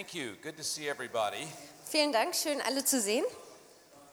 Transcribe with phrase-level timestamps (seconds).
[0.00, 0.36] Thank you.
[0.42, 1.46] Good to see everybody.
[1.84, 3.22] Vielen Dank, schön alle zu sehen.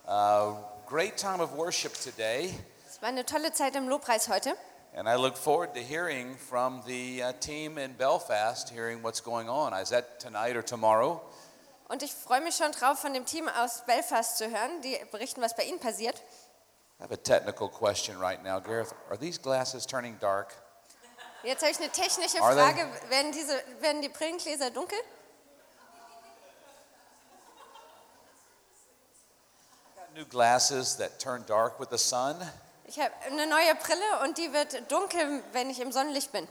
[0.05, 2.53] Uh, great time of worship today,
[2.85, 4.57] Es war eine tolle Zeit im Lobpreis heute.
[4.97, 9.47] and I look forward to hearing from the uh, team in Belfast, hearing what's going
[9.47, 9.71] on.
[9.81, 11.21] Is that tonight or tomorrow?
[11.87, 15.41] Und ich freue mich schon drauf, von dem Team aus Belfast zu hören, die berichten,
[15.41, 16.21] was bei ihnen passiert.
[16.99, 18.93] I have a technical question right now, Gareth.
[19.09, 20.53] Are these glasses turning dark?
[21.43, 22.53] Jetzt habe ich eine technische Are?
[22.53, 22.85] Frage.
[23.07, 24.99] Werden, diese, werden die Brillengläser dunkel?
[30.17, 32.35] New glasses that turn dark with the sun,
[32.87, 36.47] Ich habe eine neue Brille und die wird dunkel, wenn ich im Sonnenlicht bin.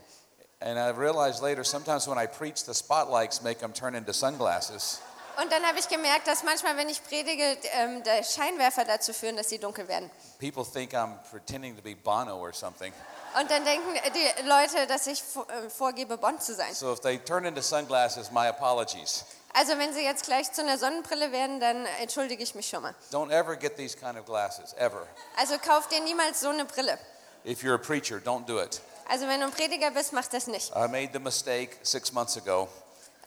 [0.61, 5.01] and I realized later sometimes when I preach, the spotlights make them turn into sunglasses.
[5.43, 9.37] Und dann habe ich gemerkt, dass manchmal, wenn ich predige, ähm, der Scheinwerfer dazu führen,
[9.37, 10.10] dass sie dunkel werden.
[10.38, 12.93] People think I'm pretending to be Bono or something.
[13.38, 16.73] Und dann denken die Leute, dass ich äh, vorgebe, Bond zu sein.
[16.73, 19.24] So if they turn into sunglasses, my apologies.
[19.59, 22.95] Also wenn sie jetzt gleich zu einer Sonnenbrille werden, dann entschuldige ich mich schon mal.
[23.10, 25.07] Don't ever get these kind of glasses, ever.
[25.38, 26.99] Also kauf dir niemals so eine Brille.
[27.46, 28.80] If you're a preacher, don't do it.
[29.09, 30.73] Also wenn du ein Prediger bist, mach das nicht.
[30.77, 32.68] I made the mistake six months ago.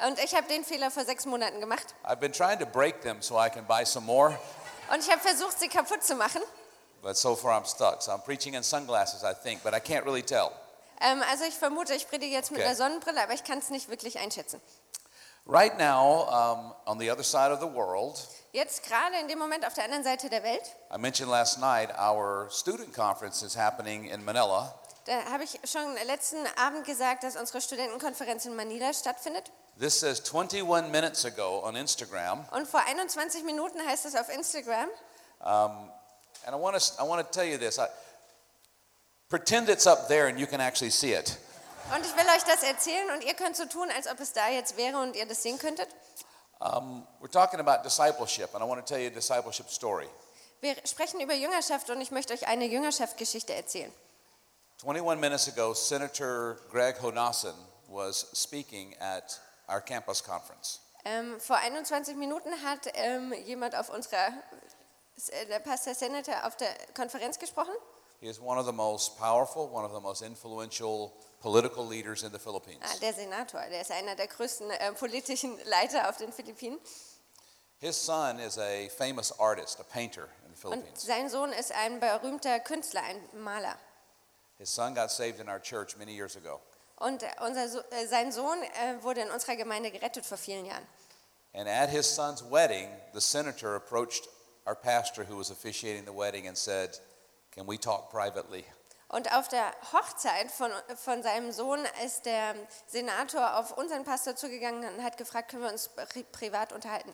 [0.06, 1.88] Und ich habe den Fehler vor sechs Monaten gemacht.
[2.04, 4.38] I've been trying to break them so I can buy some more,
[4.94, 6.42] Und ich habe versucht, sie kaputt zu machen.
[7.02, 8.02] but so far I'm stuck.
[8.04, 10.52] So I'm preaching in sunglasses, I think, but I can't really tell.
[11.02, 12.68] Ähm, also ich vermute, ich predige jetzt mit Okay.
[12.68, 14.62] einer Sonnenbrille, aber ich kann es nicht wirklich einschätzen.
[15.52, 18.20] Right now, um, on the other side of the world,
[18.52, 20.62] Jetzt gerade in dem Moment auf der anderen Seite der Welt,
[20.94, 24.74] I mentioned last night our student conference is happening in Manila.
[25.06, 29.52] da habe ich schon letzten Abend gesagt, dass unsere Studentenkonferenz in Manila stattfindet.
[29.80, 32.46] This says 21 minutes ago on Instagram.
[32.52, 34.88] Und vor 21 Minuten heißt es auf Instagram,
[35.42, 35.90] Um,
[36.46, 37.80] and I want to I want to tell you this.
[37.80, 37.88] I,
[39.30, 41.38] pretend it's up there and you can actually see it.
[41.96, 44.50] Und ich will euch das erzählen und ihr könnt so tun, als ob es da
[44.50, 45.88] jetzt wäre und ihr das sehen könntet.
[46.60, 50.10] Um, we're talking about discipleship, and I want to tell you a discipleship story.
[50.62, 53.94] Wir sprechen über Jüngerschaft und ich möchte euch eine Jüngerschaftsgeschichte erzählen.
[54.86, 57.56] 21 minutes ago, Senator Greg Honasan
[57.90, 60.80] was speaking at our campus conference.
[61.06, 64.28] Ähm, vor 21 Minuten hat ähm, jemand auf unserer,
[65.32, 67.74] äh, der Pastor Senator auf der Konferenz gesprochen.
[68.20, 72.32] He is one of the most powerful, one of the most influential political leaders in
[72.32, 72.82] the Philippines.
[72.84, 76.80] Ah, der Senator, der ist einer der größten äh, politischen Leiter auf den Philippinen.
[77.80, 81.02] His son is a famous artist, a painter in the Und Philippines.
[81.04, 83.78] sein Sohn ist ein berühmter Künstler, ein Maler.
[84.58, 86.60] His son got saved in our church many years ago.
[86.98, 90.66] Und äh, unser, So- äh, sein Sohn äh, wurde in unserer Gemeinde gerettet vor vielen
[90.66, 90.86] Jahren.
[91.54, 94.28] And at his son's wedding, the senator approached
[94.68, 97.00] our pastor who was officiating the wedding and said,
[97.52, 98.66] Can we talk privately?
[99.10, 102.54] Und auf der Hochzeit von, von seinem Sohn ist der
[102.88, 107.14] Senator auf unseren Pastor zugegangen und hat gefragt, können wir uns pri privat unterhalten?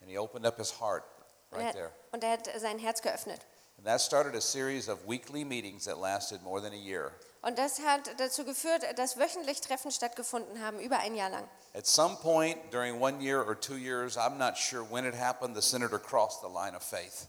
[0.00, 1.02] And he opened up his heart
[1.50, 1.92] Und right er, there.
[2.12, 3.40] und er hat sein Herz geöffnet.
[3.76, 7.12] And that started a series of weekly meetings that lasted more than a year.
[7.42, 11.48] Und das hat dazu geführt, dass wöchentlich Treffen stattgefunden haben, über ein Jahr lang.
[11.74, 15.56] At some point during one year or two years, I'm not sure when it happened,
[15.56, 17.26] the senator crossed the line of faith.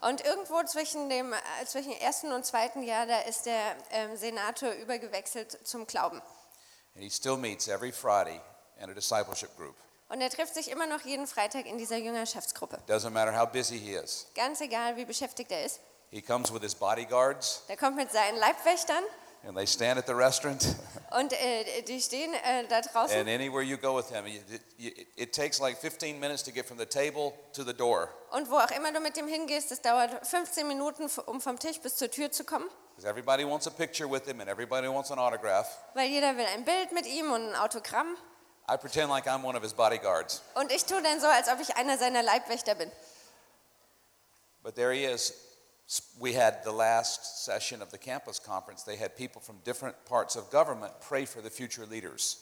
[0.00, 4.70] Und irgendwo zwischen dem äh, zwischen ersten und zweiten Jahr, da ist der ähm, Senator
[4.72, 6.22] übergewechselt zum Glauben.
[6.94, 8.40] And he still meets every Friday
[8.78, 9.76] in a discipleship group.
[10.08, 12.78] Und er trifft sich immer noch jeden Freitag in dieser Jüngerschaftsgruppe.
[12.88, 14.26] Doesn't matter how busy he is.
[14.34, 15.80] Ganz egal, wie beschäftigt er ist.
[16.10, 19.04] He comes with his bodyguards, Der kommt mit seinen Leibwächtern
[19.42, 20.64] and they stand at the restaurant.
[21.18, 23.16] und äh, die stehen äh, da draußen.
[23.18, 24.40] And anywhere you go with him, you-
[24.78, 28.08] it, it takes like 15 minutes to get from the table to the door.
[28.30, 31.80] Und wo auch immer du mit dem hingehst, es dauert 15 Minuten, um vom Tisch
[31.80, 32.68] bis zur Tür zu kommen.
[32.96, 35.66] Because everybody wants a picture with him and everybody wants an autograph.
[35.94, 38.16] Weil jeder will ein Bild mit ihm und ein Autogramm.
[38.70, 40.42] I pretend like I'm one of his bodyguards.
[40.54, 42.92] Und ich tue dann so, als ob ich einer seiner Leibwächter bin.
[44.62, 45.32] But there he is.
[46.20, 48.84] We had the last session of the campus conference.
[48.84, 52.38] They had people from different parts of government pray for the future leaders.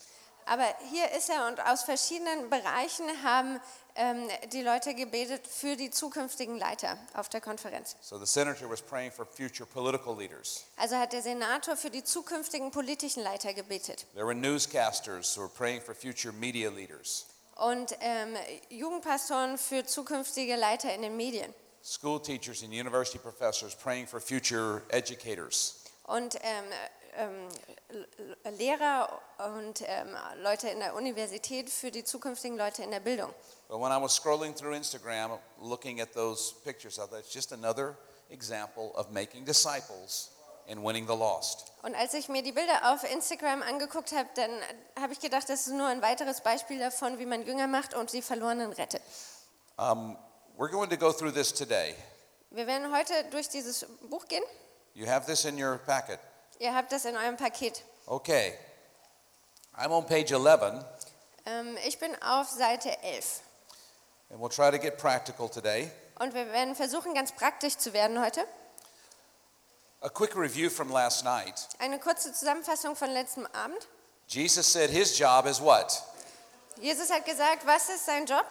[0.48, 3.60] Aber hier ist er und aus verschiedenen Bereichen haben
[3.96, 7.96] ähm, die Leute gebetet für die zukünftigen Leiter auf der Konferenz.
[8.00, 10.64] So the senator was praying for future political leaders.
[10.76, 14.06] Also hat der Senator für die zukünftigen politischen Leiter gebetet.
[14.14, 17.26] There were newscasters who were praying for future media leaders.
[17.56, 18.34] Und ähm,
[18.70, 21.52] Jugendpastoren für zukünftige Leiter in den Medien.
[21.88, 25.76] School teachers and university professors praying for future educators.
[26.04, 26.64] Und ähm,
[27.16, 29.08] ähm, Lehrer
[29.56, 33.32] und ähm, Leute in der Universität für die zukünftigen Leute in der Bildung.
[33.68, 37.52] But when I was scrolling through Instagram looking at those pictures, I thought it's just
[37.52, 37.96] another
[38.30, 40.30] example of making disciples
[40.68, 41.72] and winning the lost.
[41.82, 44.50] Und als ich mir die Bilder auf Instagram angeguckt habe, dann
[45.00, 48.12] habe ich gedacht, das ist nur ein weiteres Beispiel davon, wie man Jünger macht und
[48.12, 49.02] die Verlorenen rettet.
[49.78, 50.18] Um,
[50.58, 51.94] we're going to go through this today.
[52.50, 54.42] Wir werden heute durch dieses Buch gehen.
[54.94, 56.18] You have this in your packet.
[56.58, 57.82] Ihr habt das in eurem Paket.
[58.06, 58.54] Okay.
[59.76, 60.84] I'm on page 11,
[61.46, 63.40] Ähm, ich bin auf Seite 11.
[64.30, 65.90] and we'll try to get practical today.
[66.18, 68.44] Und wir werden versuchen, ganz praktisch zu werden heute.
[70.00, 71.68] A quick review from last night.
[71.78, 73.86] Eine kurze Zusammenfassung von letztem Abend.
[74.26, 76.02] Jesus said his job is what?
[76.80, 78.44] Jesus hat gesagt, was ist sein Job?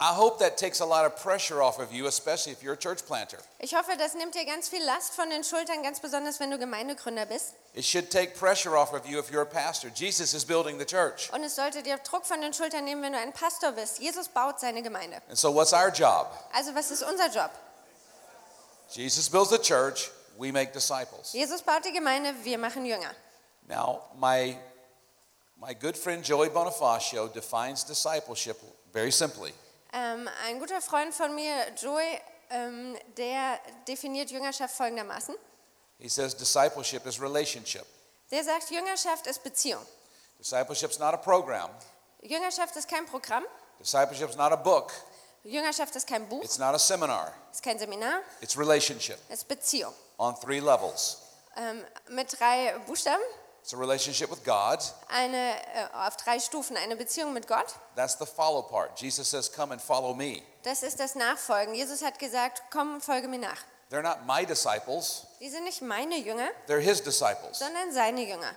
[0.00, 2.76] I hope that takes a lot of pressure off of you, especially if you're a
[2.76, 3.38] church planter.
[3.60, 6.58] Ich hoffe, das nimmt dir ganz viel Last von den Schultern, ganz besonders wenn du
[6.58, 7.54] Gemeindegründer bist.
[7.74, 9.90] It should take pressure off of you if you're a pastor.
[9.94, 11.30] Jesus is building the church.
[11.32, 14.00] Und es sollte dir Druck von den Schultern nehmen, wenn du ein Pastor bist.
[14.00, 15.22] Jesus baut seine Gemeinde.
[15.28, 16.26] And so, what's our job?
[16.52, 17.50] Also was ist unser Job?
[18.90, 21.32] Jesus builds the church, we make disciples.
[21.32, 23.14] Jesus baut die Gemeinde, wir machen Jünger.
[23.68, 24.56] Now, my,
[25.56, 28.60] my good friend Joey Bonifacio defines discipleship
[28.92, 29.52] very simply.
[29.94, 32.20] Ähm, ein guter Freund von mir, Joey,
[32.50, 35.36] ähm, der definiert Jüngerschaft folgendermaßen.
[35.98, 37.86] He says discipleship is relationship.
[38.30, 39.84] Der sagt, Jüngerschaft ist Beziehung.
[40.40, 41.70] Discipleship's not a program.
[42.22, 43.44] Jüngerschaft ist kein Programm.
[43.78, 44.92] Discipleship's not a book.
[45.44, 47.32] Jüngerschaft ist kein Buch, It's not a seminar.
[47.52, 49.92] ist kein Seminar, It's relationship ist Beziehung.
[50.16, 51.18] on three levels.
[51.56, 53.22] Ähm, mit drei Buchstaben,
[53.64, 54.78] It's a relationship with God.
[55.08, 56.76] eine, äh, auf drei Stufen.
[56.76, 57.64] Eine Beziehung mit Gott,
[57.96, 59.00] That's the follow part.
[59.00, 60.42] Jesus says, Come and follow me.
[60.64, 61.74] das ist das Nachfolgen.
[61.74, 63.56] Jesus hat gesagt, komm, folge mir nach.
[63.90, 67.58] They're not my disciples, Die sind nicht meine Jünger, they're his disciples.
[67.58, 68.50] sondern seine Jünger.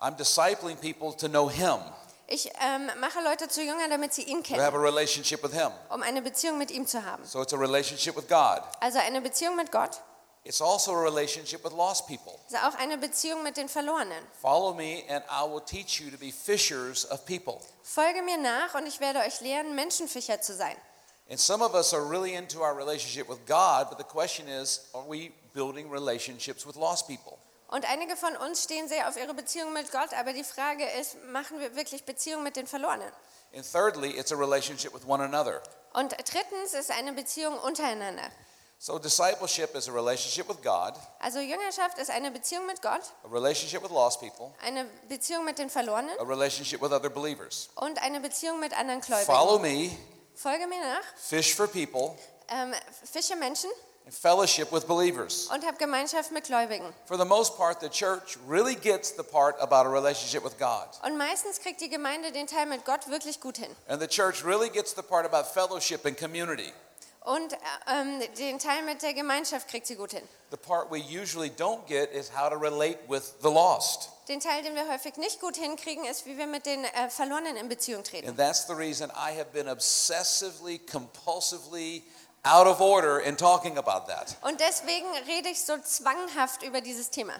[0.00, 1.78] I'm discipling people to know him,
[2.26, 5.52] Ich ähm, mache Leute zu Jüngern, damit sie ihn to have a kennen, relationship with
[5.52, 5.70] him.
[5.88, 7.24] um eine Beziehung mit ihm zu haben.
[7.24, 8.62] So it's a relationship with God.
[8.80, 10.00] Also eine Beziehung mit Gott,
[10.48, 12.32] It's also a relationship with lost people.
[12.48, 14.26] ist auch eine Beziehung mit den Verlorenen.
[14.40, 17.60] Follow me, and I will teach you to be fishers of people.
[17.82, 20.74] Folge mir nach und ich werde euch lehren, Menschenfischer zu sein.
[21.28, 24.88] And some of us are really into our relationship with God, but the question is
[24.94, 27.36] are we building relationships with lost people?
[27.68, 31.22] Und einige von uns stehen sehr auf ihre Beziehung mit Gott, aber die Frage ist,
[31.26, 33.12] machen wir wirklich Beziehung mit den Verlorenen?
[33.54, 35.62] And thirdly, it's a relationship with one another.
[35.92, 38.30] Und drittens ist eine Beziehung untereinander.
[38.80, 43.28] So, discipleship is a relationship with God, Also Jüngerschaft ist eine Beziehung mit Gott, a
[43.28, 47.70] relationship with lost people, eine Beziehung mit den Verlorenen a relationship with other believers.
[47.74, 49.26] und eine Beziehung mit anderen Gläubigen.
[49.26, 49.90] Follow me,
[50.36, 52.16] Folge mir nach, fish for people,
[52.50, 52.72] ähm,
[53.12, 53.68] fische Menschen
[54.04, 55.48] and fellowship with believers.
[55.52, 56.94] und hab Gemeinschaft mit Gläubigen.
[57.06, 60.86] For the most part, the church really gets the part about a relationship with God.
[61.02, 63.74] Und meistens kriegt die Gemeinde den Teil mit Gott wirklich gut hin.
[63.88, 66.72] And the church really gets the part about fellowship and community.
[67.28, 67.56] Und äh,
[67.88, 70.22] ähm, den Teil mit der Gemeinschaft kriegt sie gut hin.
[70.50, 74.08] The part we usually don't get is how to relate with the lost.
[74.28, 77.58] Den Teil, den wir häufig nicht gut hinkriegen, ist, wie wir mit den äh, Verlorenen
[77.58, 78.28] in Beziehung treten.
[78.28, 82.02] And that's the reason I have been obsessively, compulsively
[82.44, 84.34] out of order in talking about that.
[84.40, 87.34] Und deswegen rede ich so zwanghaft über dieses Thema,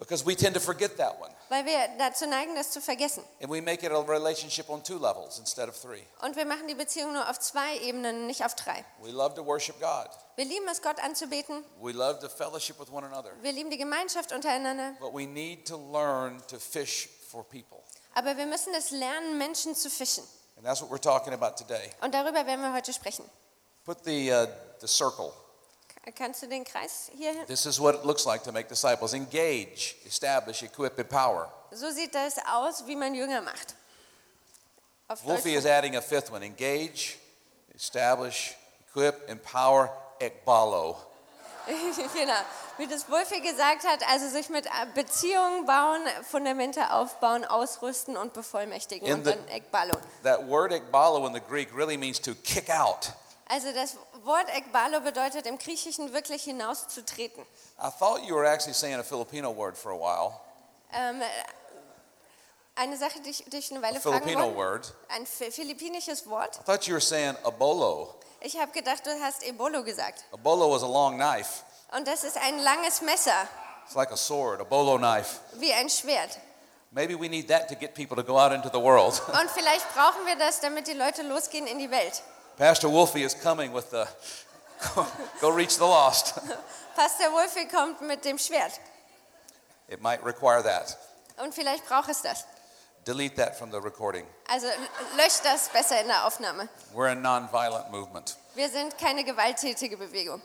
[0.00, 1.30] Because we tend to forget that one.
[1.50, 3.22] weil wir dazu neigen, das zu vergessen.
[3.42, 6.02] And we make it a relationship on two levels instead of three.
[6.22, 8.82] Und wir machen die Beziehung nur auf zwei Ebenen, nicht auf drei.
[9.02, 11.62] We love to worship God, Wir lieben es, Gott anzubeten.
[11.80, 13.30] we love to fellowship with one another.
[13.42, 14.94] Wir lieben die Gemeinschaft untereinander.
[15.00, 17.82] But we need to learn to fish for people.
[18.14, 20.24] Aber wir müssen es lernen, Menschen zu fischen.
[20.56, 21.90] And that's what we're talking about today.
[22.00, 23.28] Und darüber werden wir heute sprechen.
[23.84, 24.46] Put the, uh,
[24.80, 25.32] the circle.
[26.16, 27.46] Kannst du den Kreis hier?
[27.46, 31.52] This is what it looks like to make disciples engage, establish, equip, empower.
[31.72, 33.74] So sieht das aus, wie man Jünger macht.
[35.08, 35.72] Auf Wolfie is Deutsch.
[35.72, 37.16] adding a fifth one engage,
[37.74, 38.56] establish,
[38.88, 39.90] equip, empower,
[40.20, 40.96] ekbalo.
[42.14, 42.32] genau.
[42.78, 48.32] Wie das Wolfi gesagt hat, also sich mit äh, Beziehungen bauen, Fundamente aufbauen, ausrüsten und
[48.32, 49.06] bevollmächtigen.
[49.06, 49.94] In und the- dann Ekbalo.
[50.22, 53.12] That word ekbalo in the Greek really means to kick out.
[53.52, 57.42] Also das Wort Ekbalo bedeutet im Griechischen wirklich hinauszutreten.
[57.82, 60.32] I thought you were actually saying a Filipino word for a while,
[60.92, 61.20] Ähm,
[62.76, 64.88] eine Sache, die ich, die ich eine a Weile fragen Filipino wollte.
[64.88, 64.94] word.
[65.08, 66.60] Ein philippinisches Wort.
[66.60, 68.14] I thought you were saying abolo.
[68.40, 70.24] Ich habe gedacht, du hast Ebolo gesagt.
[70.32, 71.62] Abolo is a long knife.
[71.96, 73.48] Und das ist ein langes Messer,
[73.84, 75.40] It's like a sword, a bolo knife.
[75.54, 76.38] wie ein Schwert.
[76.92, 79.20] Maybe we need that to get people to go out into the world.
[79.28, 82.22] Und vielleicht brauchen wir das, damit die Leute losgehen in die Welt.
[82.60, 84.06] Pastor Wolfie is coming with the
[85.40, 86.38] go reach the lost.
[86.94, 88.78] Pastor Wolfi kommt mit dem Schwert.
[89.88, 90.94] It might require that.
[91.42, 92.44] Und vielleicht braucht es das.
[93.06, 94.26] Delete that from the recording.
[94.46, 94.66] Also
[95.16, 96.68] löscht das besser in der Aufnahme.
[96.94, 98.36] We're a nonviolent movement.
[98.54, 100.42] Wir sind keine gewalttätige Bewegung.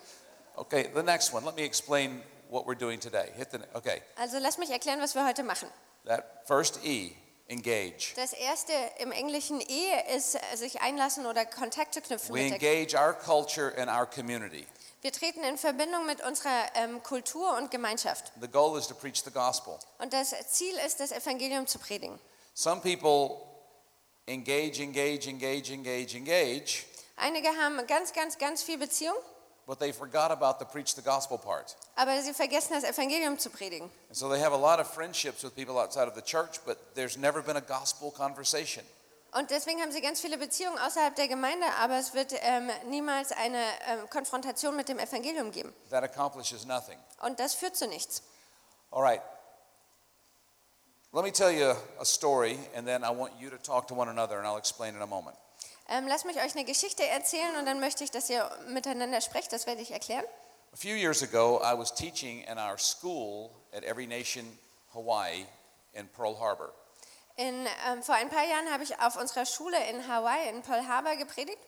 [0.55, 1.43] Okay, the next one.
[1.43, 3.34] Let me explain what we're doing today.
[3.36, 4.01] Hit the okay.
[4.15, 5.69] Also lass mich erklären, was wir heute machen.
[6.05, 7.12] That first E,
[7.48, 8.14] engage.
[8.16, 13.14] Das erste im Englischen E ist äh, sich einlassen oder Kontakte knüpfen We engage our
[13.14, 14.66] culture and our community.
[15.02, 18.32] Wir treten in Verbindung mit unserer ähm, Kultur und Gemeinschaft.
[18.42, 19.78] The goal is to preach the gospel.
[20.00, 22.20] Und das Ziel ist, das Evangelium zu predigen.
[22.56, 23.42] Some people
[24.25, 26.86] engage, engage, engage, engage, engage,
[27.18, 29.16] Einige haben ganz, ganz, ganz viel Beziehung,
[29.67, 31.75] but they forgot about the preach the gospel part.
[31.95, 33.89] aber sie vergessen, das Evangelium zu predigen.
[34.10, 36.77] And so they have a lot of friendships with people outside of the church, but
[36.95, 38.84] there's never been a gospel conversation.
[39.34, 43.34] Und deswegen haben sie ganz viele Beziehungen außerhalb der Gemeinde, aber es wird ähm, niemals
[43.34, 45.74] eine ähm, Konfrontation mit dem Evangelium geben.
[45.89, 46.98] That accomplishes nothing.
[47.22, 48.24] Und das führt zu nichts.
[48.91, 49.22] All right.
[51.12, 54.10] Let me tell you a story, and then I want you to talk to one
[54.10, 55.36] another, and I'll explain in a moment.
[55.89, 59.54] Ähm, lasst mich euch eine Geschichte erzählen und dann möchte ich, dass ihr miteinander sprecht.
[59.54, 60.25] Das werde ich erklären.
[60.74, 64.58] A few years ago, I was teaching in our school at Every Nation
[64.94, 65.46] Hawaii
[65.94, 66.74] in Pearl Harbor.
[67.38, 70.88] In, ähm, vor ein paar Jahren habe ich auf unserer Schule in Hawaii, in Pearl
[70.88, 71.60] Harbor, gepredigt.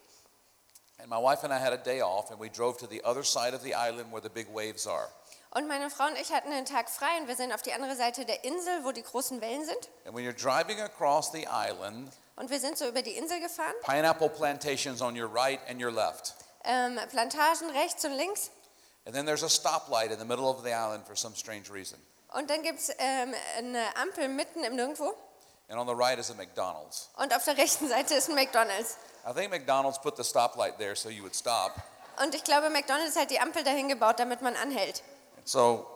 [1.00, 3.24] And my wife and I had a day off, and we drove to the other
[3.24, 5.10] side of the island where the big waves are.
[5.52, 7.96] Und meine Frau und ich hatten einen Tag frei und wir sind auf die andere
[7.96, 9.90] Seite der Insel, wo die großen Wellen sind.
[10.06, 13.74] And when you're driving across the island, Und wir sind so über die Insel gefahren.
[13.84, 16.36] pineapple plantations on your right and your left.
[16.64, 18.52] Ähm, Plantagen rechts und links.
[19.06, 21.98] And then there's a stoplight in the middle of the island for some strange reason.
[22.34, 25.14] Und dann gibt es ähm, eine Ampel mitten im Nirgendwo.
[25.70, 27.10] And on the right is a McDonald's.
[27.18, 28.98] Und auf der rechten Seite ist ein McDonald's.
[29.28, 31.74] I think McDonald's put the stoplight there so you would stop.
[32.22, 35.04] Und ich glaube, McDonald's hat die Ampel dahin gebaut, damit man anhält.
[35.38, 35.88] And so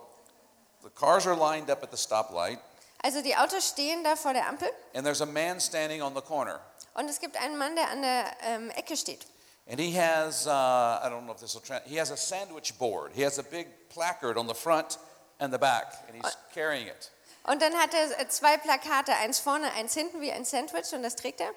[0.82, 2.58] the cars are lined up at the stoplight,
[3.02, 6.22] Also die Autos stehen da vor der Ampel and there's a man standing on the
[6.22, 6.60] corner.
[6.94, 9.26] und es gibt einen Mann, der an der ähm, Ecke steht.
[9.68, 12.76] And he has, uh, I don't know if this will, tra- he has a sandwich
[12.78, 13.12] board.
[13.14, 14.98] He has a big placard on the front
[15.38, 17.10] and the back, and he's carrying it.
[17.44, 21.02] Und dann hat er äh, zwei Plakate, eins vorne, eins hinten, wie ein Sandwich und
[21.02, 21.50] das trägt er.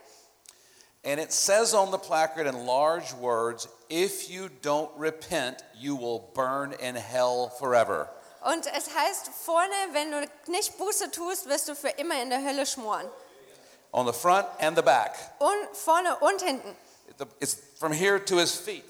[1.03, 6.31] And it says on the placard in large words, if you don't repent, you will
[6.33, 8.09] burn in hell forever.
[8.53, 12.43] Und es heißt vorne, wenn du nicht Buße tust, wirst du für immer in der
[12.43, 13.09] Hölle schmoren.
[13.91, 15.13] On the front and the back.
[15.39, 16.75] Und vorne und hinten.
[17.39, 18.83] It's from here to his feet.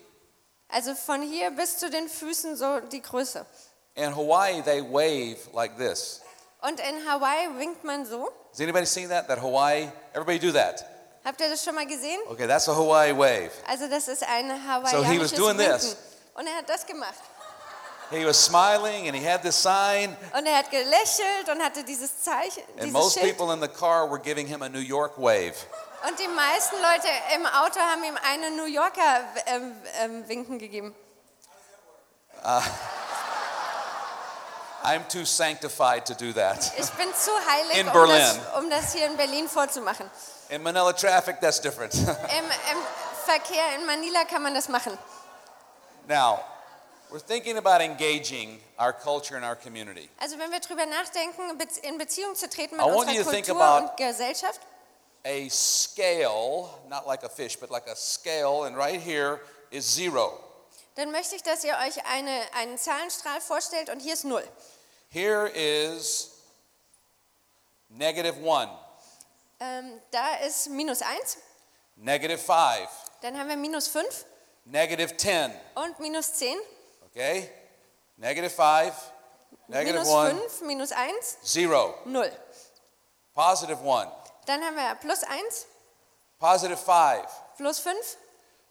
[0.67, 3.45] Also von hier bis zu den Füßen so die Größe.
[3.93, 6.21] In Hawaii, they wave like this.
[6.61, 8.29] Und in Hawaii winkt man so.
[8.51, 9.27] Has anybody seen that?
[9.27, 9.89] That Hawaii?
[10.13, 10.83] Everybody do that.
[11.23, 12.19] Habt ihr das schon mal gesehen?
[12.27, 13.51] Okay, that's a Hawaii wave.
[13.67, 14.49] Also das ist ein
[14.91, 15.79] So he was doing Winken.
[15.79, 15.95] this.
[16.33, 17.15] Und er hat das gemacht.
[18.11, 22.21] He was smiling and he had this sign, Und er hat gelächelt und hatte dieses
[22.21, 23.35] Zeichen, and dieses most Schild.
[23.37, 25.55] people in the car were giving him a New York wave.
[26.07, 29.71] Und die meisten Leute im Auto haben ihm eine New Yorker ähm,
[30.01, 30.93] ähm, Winken gegeben.
[34.83, 36.71] I'm too sanctified to do that.
[36.77, 38.19] Ich bin zu heilig, In um Berlin.
[38.19, 40.09] das, um das hier in Berlin vorzumachen.
[40.49, 41.95] In Manila traffic, that's different.
[41.95, 42.77] Im, Im
[43.25, 44.95] Verkehr in Manila kann man das machen.
[46.07, 46.39] now,
[50.19, 51.41] Also wenn wir drüber nachdenken,
[51.83, 54.59] in Beziehung zu treten I mit want unserer Kultur und Gesellschaft,
[55.25, 59.39] A scale, not like a fish, but like a scale, and right here
[59.71, 60.37] is zero.
[60.95, 64.45] dann möchte ich, dass ihr euch eine, einen Zahlenstrahl vorstellt und hier ist Null.
[65.09, 66.31] Here is
[67.87, 68.69] negative one,
[69.61, 71.37] Ähm, da ist minus 1,
[71.95, 72.89] negative five,
[73.21, 74.25] dann haben wir minus 5
[74.65, 75.53] negative 10.
[75.75, 76.57] und minus 10,
[77.15, 77.49] Okay?
[78.17, 78.93] Negative 5,
[79.69, 81.95] negative minus 1, 5, minus 1, 0.
[82.05, 82.29] 0.
[83.33, 84.11] Positive 1,
[84.45, 85.65] Dann haben wir plus 1,
[86.39, 87.25] positive 5,
[87.57, 88.17] plus 5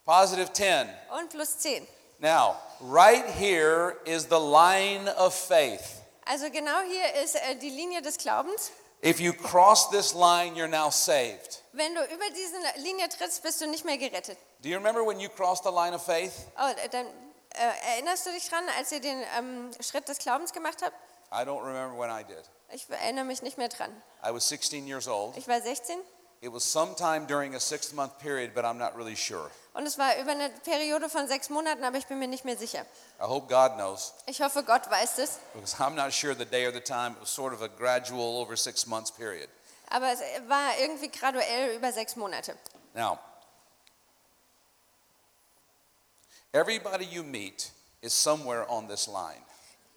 [0.05, 0.89] positive 10.
[1.19, 1.87] und plus 10.
[2.21, 6.03] Now, right here is the line of faith.
[6.27, 8.73] Also genau hier ist äh, die Linie des Glaubens.
[9.03, 11.63] If you cross this line, you're now saved.
[11.73, 14.39] Wenn du über diese Linie trittst, bist du nicht mehr gerettet.
[14.63, 16.33] Do you remember when you crossed the line of faith?
[16.59, 17.07] Oh, äh, dann
[17.55, 20.95] äh, erinnerst du dich dran, als ihr den ähm, Schritt des Glaubens gemacht habt?
[21.33, 22.43] I don't remember when I did.
[22.73, 23.91] Ich erinnere mich nicht mehr dran.
[24.25, 25.37] I was 16 years old.
[25.37, 25.99] Ich war 16
[26.41, 29.51] It was sometime during a six month period, but I'm not really sure.
[29.73, 32.57] und es war über eine Periode von sechs Monaten, aber ich bin mir nicht mehr
[32.59, 32.83] sicher.
[33.19, 35.39] I hope God knows, Ich hoffe, Gott weiß es.
[35.55, 37.13] because I'm not sure the day or the time.
[37.17, 39.49] It was sort of a gradual over six months period.
[39.89, 42.57] Aber es war irgendwie graduell über sechs Monate.
[42.93, 43.19] Now,
[46.55, 47.71] everybody you meet
[48.01, 49.43] is somewhere on this line.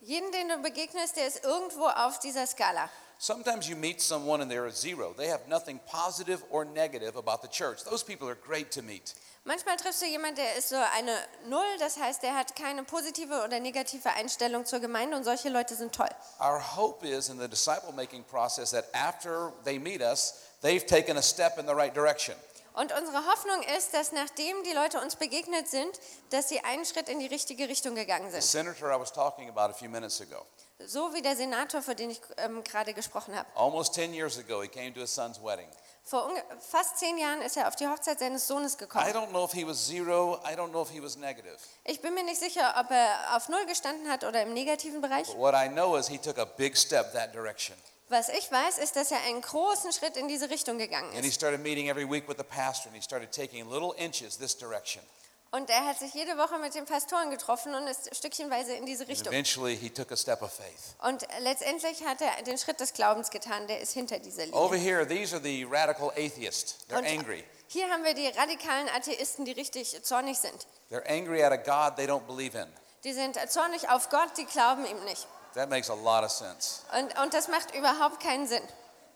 [0.01, 2.89] Jeden, den du begegnest, der ist irgendwo auf dieser Skala.
[3.19, 5.13] Sometimes you meet someone and they're a zero.
[5.17, 7.83] They have nothing positive or negative about the church.
[7.83, 9.15] Those people are great to meet.
[9.43, 13.43] Manchmal triffst du jemanden, der ist so eine Null, das heißt, der hat keine positive
[13.43, 16.09] oder negative Einstellung zur Gemeinde und solche Leute sind toll.
[16.39, 21.17] Our hope is in the disciple making process that after they meet us, they've taken
[21.17, 22.35] a step in the right direction.
[22.79, 27.09] Und unsere Hoffnung ist, dass nachdem die Leute uns begegnet sind, dass sie einen Schritt
[27.09, 28.65] in die richtige Richtung gegangen The sind.
[28.75, 30.45] senator I was talking about a few minutes ago,
[30.85, 33.47] So wie der Senator, für den ich ähm, gerade gesprochen habe.
[33.55, 35.67] almost 10 years ago, he came to his son's wedding.
[36.03, 39.07] Vor unge- fast zehn Jahren ist er auf die Hochzeit seines Sohnes I gekommen.
[39.11, 41.57] don't know if he was zero, I don't know if he was negative.
[41.83, 45.25] Ich bin mir nicht sicher, ob er auf Null gestanden hat oder im negativen Bereich.
[45.27, 47.75] But what I know is he took a big step that direction.
[48.09, 51.27] Was ich weiß, ist, dass er einen großen Schritt in diese Richtung gegangen And he
[51.29, 51.35] ist.
[51.35, 55.01] started meeting every week with the pastor and he started taking little inches this direction.
[55.49, 59.03] Und er hat sich jede Woche mit den Pastoren getroffen und ist stückchenweise in diese
[59.03, 59.33] And Richtung.
[59.33, 60.95] eventually he took a step of faith.
[61.03, 64.89] Und letztendlich hat er den Schritt des Glaubens getan, der ist hinter dieser Over Linie.
[64.97, 66.75] here, these are the radical atheists.
[66.89, 67.43] They're Und angry.
[67.67, 70.67] hier haben wir die radikalen Atheisten, die richtig zornig sind.
[70.91, 72.67] They're angry at a God they don't believe in.
[73.05, 75.27] Die sind zornig auf Gott, die glauben ihm nicht.
[75.57, 76.83] That makes a lot of sense.
[76.95, 78.61] Und, und das macht überhaupt keinen Sinn.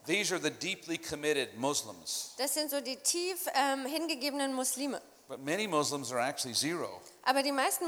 [0.06, 2.32] These are the deeply committed Muslims.
[2.36, 5.00] Das sind so die tief ähm, hingegebenen Muslime.
[5.28, 7.00] But many Muslims are actually zero.
[7.22, 7.84] Aber die meisten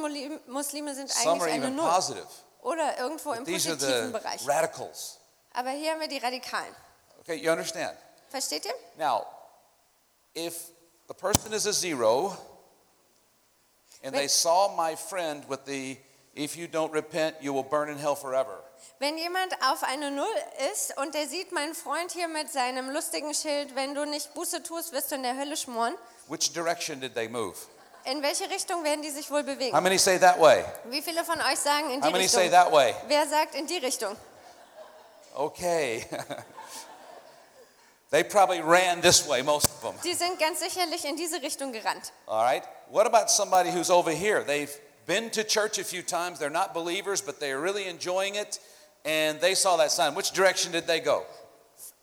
[0.47, 2.29] Muslime sind Some eigentlich are eine Null positive.
[2.63, 4.49] oder irgendwo im But are positiven the Bereich.
[4.49, 5.19] radicals.
[5.53, 6.77] Aber hier haben wir die Radikalen.
[7.23, 7.99] Okay, you understand?
[8.31, 8.75] Versteht ihr?
[8.97, 9.27] Now,
[10.37, 10.71] if
[11.09, 12.39] the person is a zero
[14.05, 14.31] and they Wait.
[14.31, 15.99] saw my friend with the
[16.37, 18.63] if you don't repent, you will burn in hell forever.
[18.99, 20.27] Wenn jemand auf eine Null
[20.73, 24.63] ist und der sieht meinen Freund hier mit seinem lustigen Schild, wenn du nicht Buße
[24.63, 25.95] tust, wirst du in der Hölle schmoren,
[26.29, 27.57] Which direction did they move?
[28.05, 29.83] in welche Richtung werden die sich wohl How bewegen?
[29.83, 30.65] many say that way?
[30.85, 32.59] Wie viele von euch sagen in die How many say Richtung?
[32.59, 32.95] that way?
[33.09, 34.17] Wer sagt in die Richtung?
[35.35, 36.07] Okay.
[38.11, 39.95] they probably ran this way, most of them.
[40.05, 42.13] Die sind ganz sicherlich in diese Richtung gerannt.
[42.27, 42.63] All right.
[42.91, 44.45] What about somebody who's over here?
[44.45, 44.71] They've
[45.07, 46.39] been to church a few times.
[46.39, 48.59] They're not believers, but they're really enjoying it.
[49.05, 50.15] And they saw that sign.
[50.15, 51.25] Which direction did they go?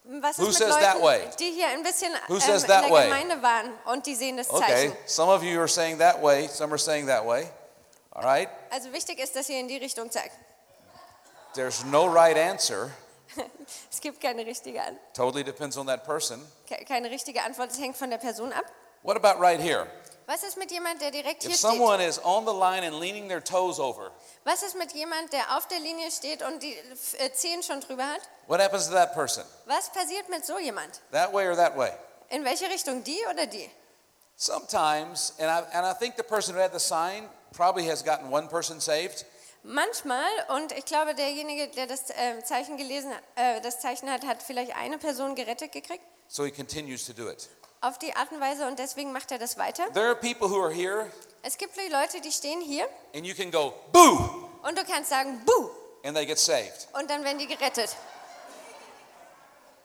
[0.06, 1.28] Was Who says mit that way?
[1.38, 3.04] die hier ein bisschen Who ähm, says in that der way?
[3.08, 4.60] Gemeinde waren und die sehen das Okay.
[4.90, 4.98] Zeichen?
[5.06, 6.48] Some of you are saying that way.
[6.48, 7.48] Some are saying that way.
[8.14, 8.50] All right.
[8.72, 10.36] Also wichtig ist, dass ihr in die Richtung zeigt.
[11.54, 12.92] There's no right answer.
[13.92, 16.42] Es gibt keine richtige, An- Totally depends on that person.
[16.68, 18.66] ke- keine richtige Antwort, es hängt von der Person ab.
[19.04, 19.88] What about right here?
[20.32, 21.72] Was ist mit jemand, der direkt hier If steht?
[21.72, 24.12] someone is on the line and leaning their toes over,
[24.46, 26.74] Was ist mit jemand, der auf der Linie steht und die
[27.18, 28.22] äh, Zehen schon drüber hat?
[28.48, 29.44] what happens to that person?
[29.66, 31.02] Was passiert mit so jemand?
[31.12, 31.92] That way or that way?
[32.30, 33.04] In welche Richtung?
[33.04, 33.70] Die oder die?
[34.38, 38.32] Sometimes, and I, and I think the person who had the sign probably has gotten
[38.32, 39.26] one person saved.
[39.64, 40.24] Manchmal,
[40.56, 44.78] und ich glaube, derjenige, der das äh, Zeichen gelesen, äh, das Zeichen hat, hat vielleicht
[44.78, 46.06] eine Person gerettet gekriegt.
[46.30, 47.50] So he continues to do it.
[47.82, 49.92] Auf die Art und Weise und deswegen macht er das weiter.
[49.94, 53.50] There are people who are here, Es gibt Leute, die stehen hier and you can
[53.52, 54.30] go, boo,
[54.62, 55.70] und du kannst sagen, Buh,
[56.04, 56.88] and they get saved.
[56.94, 57.96] und dann werden die gerettet.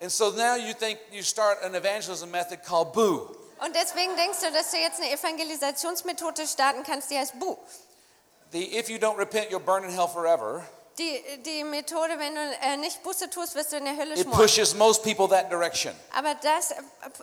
[0.00, 3.35] And so now you think you start an evangelism method called boo.
[3.64, 7.56] Und deswegen denkst du, dass du jetzt eine Evangelisationsmethode starten kannst, die heißt Buh.
[8.52, 10.62] The if you don't repent, you'll burn in hell forever.
[10.98, 14.20] Die, die Methode, wenn du äh, nicht Buße tust, wirst du in der Hölle It
[14.22, 14.38] schmoren.
[14.40, 15.94] pushes most people that direction.
[16.16, 16.76] Aber das äh,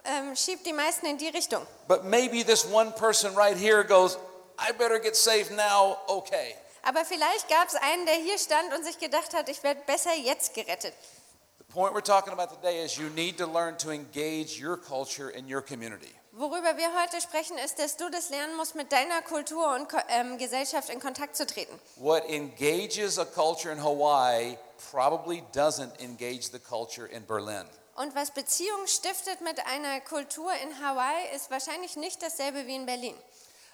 [0.06, 1.66] ähm, schiebt die meisten in die Richtung.
[1.88, 4.18] But maybe this one person right here goes,
[4.60, 6.56] I better get saved now, okay.
[6.84, 10.14] Aber vielleicht gab es einen, der hier stand und sich gedacht hat, ich werde besser
[10.14, 10.94] jetzt gerettet.
[11.58, 15.32] The point we're talking about today is you need to learn to engage your culture
[15.36, 16.14] and your community.
[16.36, 20.40] Worüber wir heute sprechen, ist, dass du das lernen musst, mit deiner Kultur und ähm,
[20.40, 21.80] Gesellschaft in Kontakt zu treten.
[21.98, 24.58] What engages a culture in Hawaii
[24.92, 27.66] probably doesn't engage the culture in Berlin.
[27.96, 32.88] Und was Beziehungen stiftet mit einer Kultur in Hawaii, ist wahrscheinlich nicht dasselbe wie in
[32.88, 33.16] Berlin.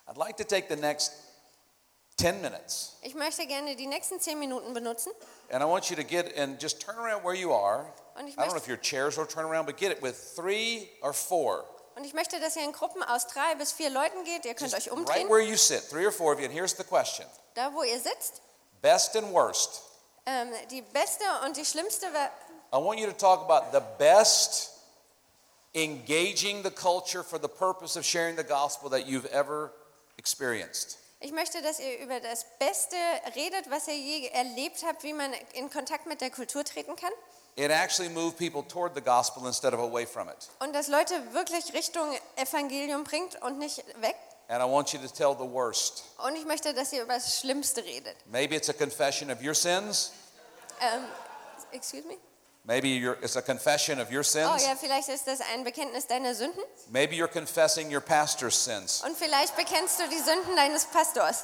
[0.07, 1.13] I'd like to take the next
[2.17, 5.13] 10 minutes Ich möchte gerne die nächsten zehn Minuten benutzen
[5.49, 7.85] and I want you to get and just turn around where you are.
[8.17, 11.13] I don't know if your chairs will turn around, but get it with three or
[11.13, 11.63] four.
[11.99, 14.45] Und ich möchte, dass ihr in Gruppen aus drei bis vier Leuten geht.
[14.45, 16.45] Ihr könnt Just euch right umdrehen, where you sit, three or four of you.
[16.45, 18.41] And here's the question da wo ihr sitzt.
[18.81, 19.81] best and worst.
[20.25, 22.05] Ähm, die beste und die schlimmste
[22.71, 24.69] I want you to talk about the best
[25.73, 29.73] engaging the culture for the purpose of sharing the gospel that you've ever
[30.15, 30.97] experienced.
[31.19, 32.95] Ich möchte, dass ihr über das Beste
[33.35, 37.11] redet, was ihr je erlebt habt, wie man in Kontakt mit der Kultur treten kann.
[37.59, 40.47] It actually moved people toward the gospel instead of away from it.
[40.59, 42.05] Und dass Leute wirklich Richtung
[42.37, 44.15] Evangelium bringt und nicht weg.
[44.47, 46.03] And I want you to tell the worst.
[46.25, 48.15] Und ich möchte, dass ihr über das Schlimmste redet.
[48.27, 50.11] Maybe it's a confession of your sins.
[50.79, 51.03] Ähm,
[51.73, 52.15] excuse me?
[52.63, 52.87] Maybe
[53.21, 54.63] it's a confession of your Oh sins.
[54.65, 56.63] ja, vielleicht ist das ein Bekenntnis deiner Sünden.
[56.87, 59.01] Maybe you're confessing your pastor's sins.
[59.03, 61.43] Und vielleicht bekennst du die Sünden deines Pastors.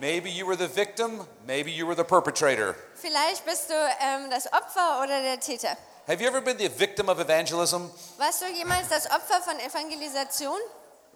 [0.00, 1.20] Maybe you were the victim.
[1.46, 2.74] Maybe you were the perpetrator.
[2.94, 5.76] Vielleicht bist du ähm, das Opfer oder der Täter.
[6.08, 7.90] Have you ever been the victim of evangelism?
[8.18, 10.58] Warst du jemals das Opfer von Evangelisation?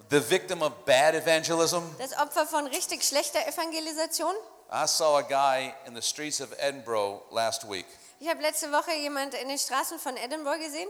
[0.09, 1.83] The victim of bad evangelism?
[1.99, 4.33] Das Opfer von richtig schlechter Evangelisation?
[4.71, 7.85] I saw a guy in the streets of Edinburgh last week.
[8.19, 10.87] Ich habe letzte Woche jemand in den Straßen von Edinburgh gesehen.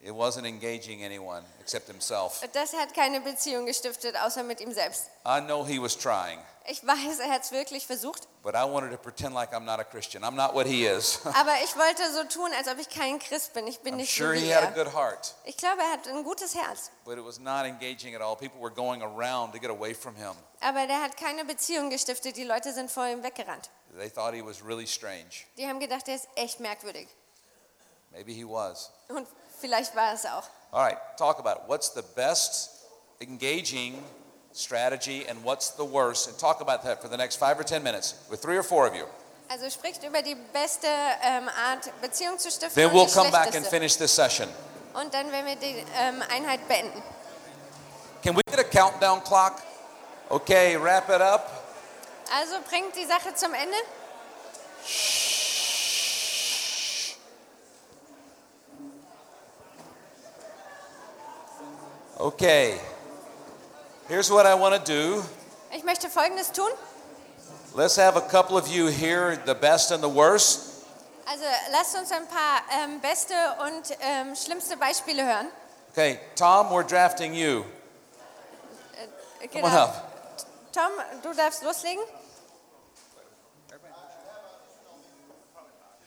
[0.00, 2.40] It wasn't engaging anyone except himself.
[2.52, 5.06] Das hat keine Beziehung gestiftet, außer mit ihm selbst.
[5.26, 8.28] I know he was trying, Ich weiß, er hat es wirklich versucht.
[8.42, 10.22] but I wanted to pretend like I'm not a Christian.
[10.22, 11.18] I'm not what he is.
[11.24, 13.66] Aber ich wollte so tun, als ob ich kein Christ bin.
[13.66, 14.84] Ich bin I'm nicht sure wie he had a er.
[14.84, 16.90] good heart, Ich glaube, er hat ein gutes Herz.
[17.04, 18.36] but it was not engaging at all.
[18.36, 20.32] People were going around to get away from him.
[20.60, 22.36] Aber der hat keine Beziehung gestiftet.
[22.36, 23.70] Die Leute sind vor ihm weggerannt.
[23.96, 25.46] They thought he was really strange.
[25.56, 27.08] Die haben gedacht, er ist echt merkwürdig.
[28.12, 28.92] Maybe he was.
[29.08, 29.26] Und
[29.60, 30.44] vielleicht war es auch.
[30.72, 31.68] All right, talk about it.
[31.68, 32.70] What's the best
[33.20, 34.02] engaging
[34.52, 36.28] strategy and what's the worst?
[36.28, 38.86] And talk about that for the next five or ten minutes with three or four
[38.86, 39.06] of you.
[39.48, 40.88] Also spricht über die beste
[41.22, 44.48] ähm, Art, Beziehung zu stiften Then we'll come back and finish this session.
[44.94, 47.02] Und dann werden wir die ähm, Einheit beenden.
[48.22, 49.62] Can we get a countdown clock?
[50.28, 51.48] Okay, wrap it up.
[52.36, 53.76] Also bringt die Sache zum Ende.
[62.26, 62.80] Okay.
[64.08, 65.22] Here's what I want to do.
[65.72, 66.72] Ich möchte Folgendes tun.
[67.72, 70.84] Let's have a couple of you here, the best and the worst.
[71.28, 75.46] Also lasst uns ein paar ähm, beste und ähm, schlimmste Beispiele hören.
[75.92, 77.64] Okay, Tom, we're drafting you.
[79.40, 80.36] Äh, Come on up.
[80.72, 80.90] Tom,
[81.22, 82.02] du darfst loslegen.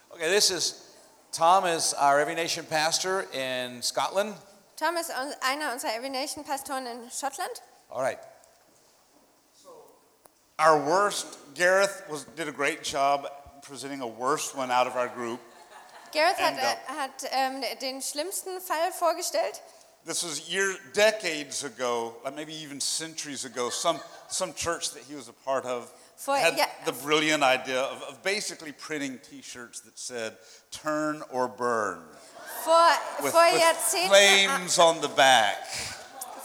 [0.09, 0.83] Okay, this is
[1.31, 4.35] Tom is our Every Nation pastor in Scotland.
[4.79, 5.11] Tom ist
[5.41, 7.61] einer unserer Every Nation Pastoren in Schottland.
[7.89, 8.17] All right.
[10.57, 13.27] Our worst, Gareth was, did a great job
[13.61, 15.41] presenting a worst one out of our group.
[16.13, 19.61] Gareth hat, And, äh, uh, hat ähm, den schlimmsten Fall vorgestellt.
[20.05, 23.69] This was years, decades ago, like maybe even centuries ago.
[23.69, 26.67] Some, some church that he was a part of For- had yeah.
[26.85, 30.37] the brilliant idea of, of basically printing T-shirts that said
[30.71, 31.99] "Turn or Burn"
[32.63, 32.89] Vor,
[33.21, 35.57] with, vor, with flames on the back.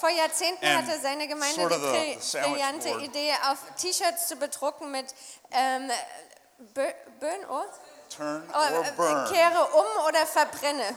[0.01, 2.89] vor Jahrzehnten and hatte seine Gemeinde sort of die the- bri- the sandwich brillante.
[3.05, 5.15] Idee, auf T-Shirts zu bedrucken mit
[5.51, 5.91] ähm,
[6.75, 7.65] Bön, oh?
[8.11, 9.33] Turn Oh, or äh, burn.
[9.33, 10.97] Kehre um oder verbrenne.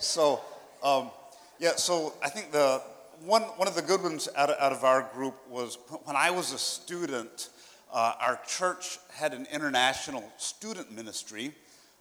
[0.00, 0.40] So,
[0.82, 1.10] um,
[1.58, 2.80] yeah, so I think the
[3.26, 6.30] one, one of the good ones out of, out of our group was when I
[6.30, 7.50] was a student,
[7.92, 11.54] uh, our church had an international student ministry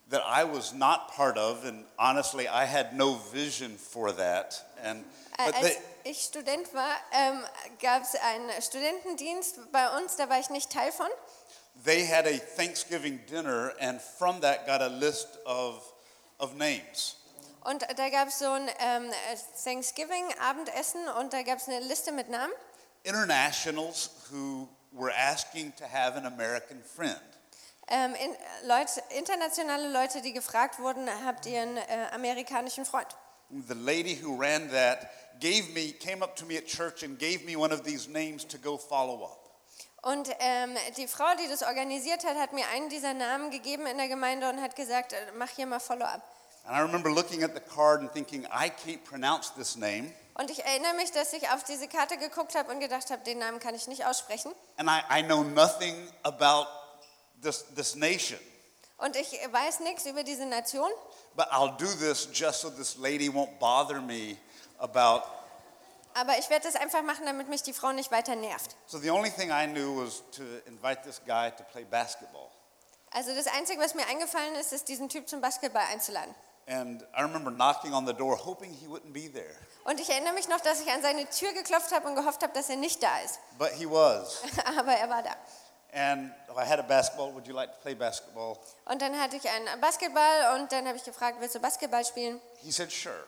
[0.10, 4.64] that I was not part of, and honestly, I had no vision for that.
[4.84, 5.04] And
[5.38, 7.44] but they, ich Student war, ähm,
[7.82, 11.10] gab es einen Studentendienst bei uns, da war ich nicht Teil von.
[11.84, 15.84] they had a Thanksgiving dinner, and from that got a list of,
[16.40, 17.16] of names.
[17.66, 19.12] Und da gab es so ein ähm,
[19.64, 22.54] Thanksgiving-Abendessen und da gab es eine Liste mit Namen.
[23.04, 27.20] Internationals who were asking to have an American friend.
[27.90, 28.36] Ähm, in,
[28.68, 33.08] Leute, internationale Leute, die gefragt wurden, habt ihr einen äh, amerikanischen Freund?
[33.68, 35.08] The lady who ran that
[35.40, 38.46] gave me, came up to me at church and gave me one of these names
[38.48, 39.50] to go follow up.
[40.02, 43.98] Und ähm, die Frau, die das organisiert hat, hat mir einen dieser Namen gegeben in
[43.98, 46.22] der Gemeinde und hat gesagt, äh, mach hier mal Follow-up.
[46.66, 50.14] And I remember looking at the card and thinking, I can't pronounce this name.
[50.36, 53.40] Und ich erinnere mich, dass ich auf diese Karte geguckt habe und gedacht habe, den
[53.40, 54.54] Namen kann ich nicht aussprechen.
[54.78, 56.68] And I, I know nothing about
[57.42, 58.40] this, this nation.
[58.98, 60.90] Und ich weiß nichts über diese Nation,
[61.36, 64.36] But I'll do this just so this lady won't bother me
[64.80, 65.24] about.
[66.16, 68.76] aber ich werde das einfach machen, damit mich die Frau nicht weiter nervt.
[68.88, 72.50] So the only thing I knew was to invite this guy to play basketball.
[73.12, 76.36] Also das Einzige, was mir eingefallen ist, ist diesen Typ zum Basketball einzuladen.
[76.68, 79.56] And I remember knocking on the door, hoping he wouldn't be there.
[79.86, 82.54] Und ich erinnere mich noch, dass ich an seine Tür geklopft habe und gehofft habe,
[82.54, 83.40] dass er nicht da ist.
[83.58, 84.42] But he was.
[84.78, 85.36] Aber er war da.
[85.92, 87.34] And I had a basketball.
[87.34, 88.60] Would you like to play basketball?
[88.86, 92.40] Und dann hatte ich einen Basketball und dann habe ich gefragt, willst du Basketball spielen?
[92.62, 93.24] He said, sure.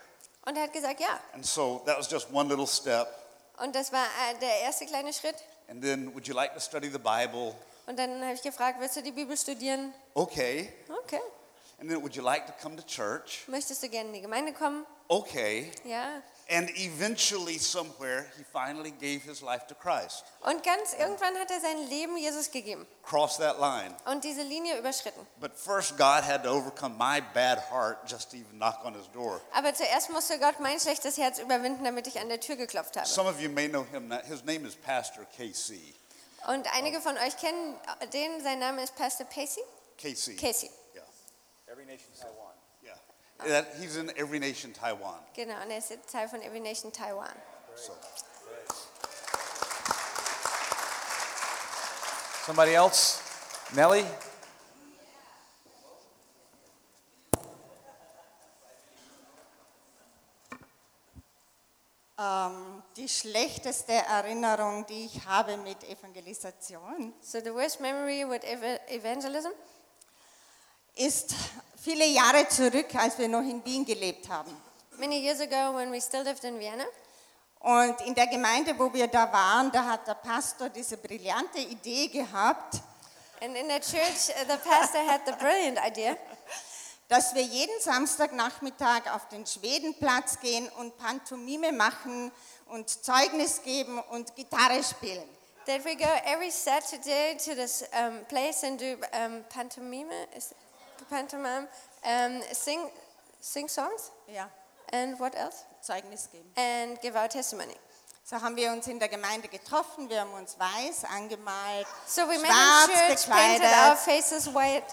[0.45, 1.19] Und er hat gesagt, ja.
[1.33, 3.07] And so that was just one little step.
[3.57, 5.35] Und das war äh, der erste kleine Schritt.
[5.69, 7.55] And then, would you like to study the Bible?
[7.87, 9.93] Und dann habe ich gefragt, willst du die Bibel studieren?
[10.13, 10.71] Okay.
[11.03, 11.21] Okay.
[11.79, 13.43] And then, would you like to come to church?
[13.47, 14.85] Möchtest du gerne in die Gemeinde kommen?
[15.11, 15.71] Okay.
[15.83, 16.21] Ja.
[16.49, 20.25] And eventually, somewhere, he finally gave his life to Christ.
[20.41, 23.95] Und ganz irgendwann hat er sein Leben Jesus gegeben Crossed that line.
[24.05, 25.25] und diese Linie überschritten.
[25.39, 29.07] But first, God had to overcome my bad heart just to even knock on his
[29.13, 29.39] door.
[29.53, 33.07] Aber zuerst musste Gott mein schlechtes Herz überwinden, damit ich an der Tür geklopft habe.
[33.07, 34.11] Some of you may know him.
[34.27, 35.79] His name is Pastor KC.
[36.47, 37.75] Und einige von euch kennen
[38.11, 39.61] den, sein Name ist Pastor Pacey.
[39.97, 40.35] KC.
[40.37, 40.69] Casey.
[40.93, 41.03] Yeah.
[41.67, 42.50] Every nation Taiwan.
[43.43, 43.61] Yeah.
[43.61, 45.19] That, he's in Every Nation Taiwan.
[45.33, 47.31] Genau, und er ist jetzt Teil von Every Nation Taiwan.
[47.75, 47.93] So.
[52.45, 53.19] Somebody else?
[53.73, 54.05] Nellie?
[62.19, 68.79] Ähm, die schlechteste Erinnerung, die ich habe mit Evangelisation, So the worst memory with ev-
[68.89, 69.51] evangelism
[70.95, 71.33] ist
[71.81, 74.51] viele Jahre zurück, als wir noch in Wien gelebt haben.
[74.97, 76.85] many years ago when we still lived in Vienna.
[77.59, 82.07] Und in der Gemeinde, wo wir da waren, da hat der Pastor diese brillante Idee
[82.07, 82.75] gehabt,
[83.43, 86.15] And in the church, uh, the pastor had the brilliant idea
[87.07, 92.31] dass wir jeden Samstagnachmittag auf den Schwedenplatz gehen und Pantomime machen
[92.67, 95.27] und Zeugnis geben und Gitarre spielen.
[95.65, 100.57] that we go every Saturday to this um, place and do um, pantomime, is it
[101.15, 101.67] pantomime,
[102.03, 102.79] um, sing,
[103.39, 104.49] sing songs, Ja,
[104.91, 105.65] and what else?
[105.81, 106.51] Zeugnis geben.
[106.55, 107.75] And give our testimony.
[108.23, 112.37] So haben wir uns in der Gemeinde getroffen, wir haben uns weiß angemalt, So we
[112.39, 114.85] met schwarz church, painted our gekleidet faces white,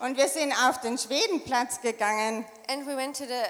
[0.00, 2.44] und wir sind auf den Schwedenplatz gegangen.
[2.68, 3.42] and we went to the,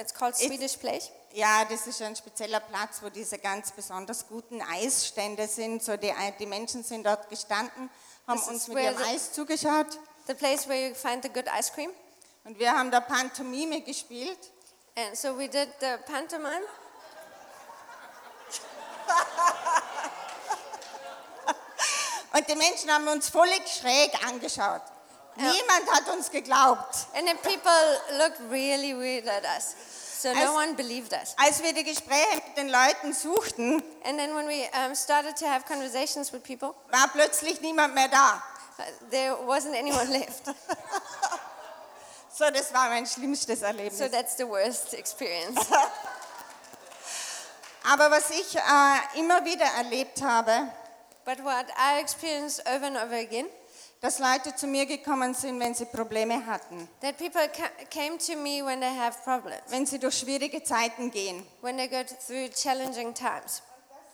[0.00, 1.10] it's called Swedish Place.
[1.32, 5.82] Ja, das ist ein spezieller Platz, wo diese ganz besonders guten Eisstände sind.
[5.82, 7.90] So die, die Menschen sind dort gestanden,
[8.26, 11.28] haben This uns mit where ihrem the- Eis zugeschaut The place where you find the
[11.28, 11.90] good ice cream.
[12.44, 14.38] und wir haben da Pantomime gespielt.
[14.96, 16.62] And so we did the pantomime.
[22.32, 24.82] Und die Menschen haben uns völlig schräg angeschaut.
[25.36, 27.06] Niemand hat uns geglaubt.
[27.14, 29.74] And then people looked really weird at us.
[30.20, 31.34] So As- no one believed us.
[31.36, 35.46] Als wir die Gespräche mit den Leuten suchten, And then when we um, started to
[35.46, 38.42] have conversations with people, war plötzlich niemand mehr da.
[39.10, 40.48] There wasn't anyone left.
[42.36, 43.96] So, das war mein schlimmstes Erlebnis.
[43.96, 45.54] So that's the worst experience.
[47.84, 50.68] Aber was ich äh, immer wieder erlebt habe,
[51.24, 53.46] But what I experienced over and over again,
[54.00, 58.36] dass Leute zu mir gekommen sind, wenn sie Probleme hatten, that people ca- came to
[58.36, 62.48] me when they have problems, wenn sie durch schwierige Zeiten gehen, when they go through
[62.50, 63.62] challenging times.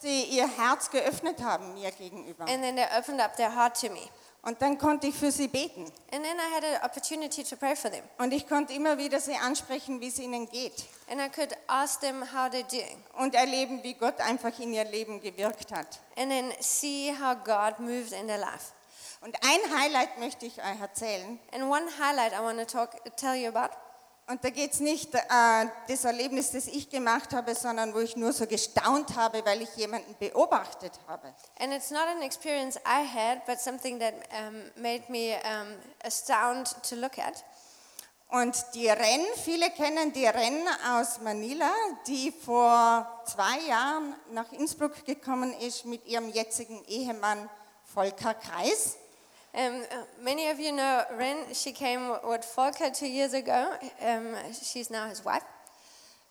[0.01, 2.45] sie ihr Herz geöffnet haben mir gegenüber.
[2.45, 4.09] And then they opened up their heart to me.
[4.43, 5.85] Und dann konnte ich für sie beten.
[6.13, 8.03] And then I had an opportunity to pray for them.
[8.19, 10.87] Und ich konnte immer wieder sie ansprechen, wie es ihnen geht.
[11.11, 13.03] And I could ask them how they're doing.
[13.19, 16.01] Und erleben, wie Gott einfach in ihr Leben gewirkt hat.
[16.17, 18.73] And then see how God moved in their life.
[19.21, 21.39] Und ein Highlight möchte ich euch erzählen.
[21.53, 23.77] And one highlight I want to talk, tell you about.
[24.31, 25.21] Und da geht es nicht äh,
[25.89, 29.75] das Erlebnis, das ich gemacht habe, sondern wo ich nur so gestaunt habe, weil ich
[29.75, 31.35] jemanden beobachtet habe.
[31.59, 36.77] And it's not an experience I had, but something that um, made me um, astound
[36.89, 37.45] to look at.
[38.29, 40.63] Und die Ren, viele kennen die Ren
[40.93, 41.73] aus Manila,
[42.07, 47.51] die vor zwei Jahren nach Innsbruck gekommen ist mit ihrem jetzigen Ehemann
[47.83, 48.97] Volker Kreis.
[49.53, 51.53] Um, uh, many of you know Ren.
[51.53, 53.75] She came with Volker two years ago.
[54.01, 55.43] Um, she's now his wife.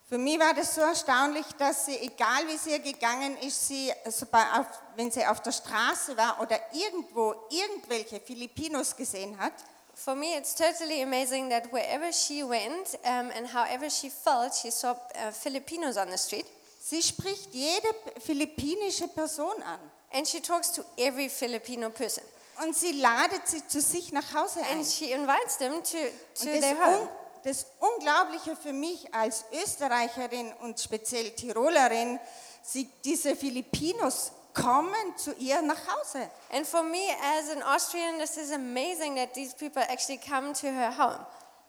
[0.10, 3.94] Für mich war das so erstaunlich, dass sie, egal wie sie gegangen ist, sie,
[4.34, 9.54] auf, wenn sie auf der Straße war oder irgendwo irgendwelche Filipinos gesehen hat,
[9.94, 14.72] For me, it's totally amazing that wherever she went um, and however she felt, she
[14.72, 16.46] saw uh, Filipinos on the street.
[16.80, 17.94] sie spricht jede
[18.26, 19.80] philippinische Person an
[20.12, 22.24] And she talks to every Filipino person.
[22.64, 24.78] Und sie ladet sie zu sich nach Hause ein.
[24.78, 25.98] And she invites them to,
[26.36, 27.10] to Und das, their Un
[27.44, 32.20] das Unglaubliche für mich als Österreicherin und speziell Tirolerin,
[32.62, 36.30] sie, diese Filipinos kommen zu ihr nach Hause.
[36.52, 37.00] And for me,
[37.40, 41.26] as an Austrian, this is amazing that these people actually come to her home.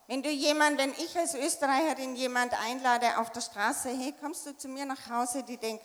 [0.09, 4.57] Wenn du jemand, wenn ich als Österreicherin jemand einlade auf der Straße, hey, kommst du
[4.57, 5.85] zu mir nach Hause, die denkt,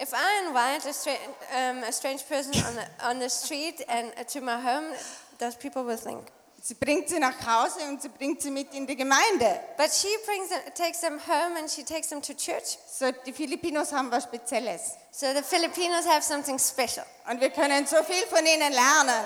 [0.00, 1.18] If I invite a, stra-
[1.54, 4.94] um, a strange person on the, on the street and uh, to my home,
[5.38, 6.26] those people will think.
[6.62, 9.60] sie bringt sie nach Hause und sie bringt sie mit in die Gemeinde.
[9.76, 12.78] But she brings them, takes them home and she takes them to church.
[12.90, 14.96] So, die Filipinos haben was Spezielles.
[15.10, 19.24] So the Filipinos have something special, Und wir können so viel von ihnen lernen.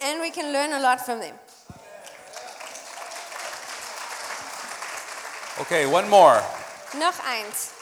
[0.00, 1.34] and we can learn a lot from them.
[5.60, 6.40] Okay, one more.
[6.94, 7.72] Noch eins.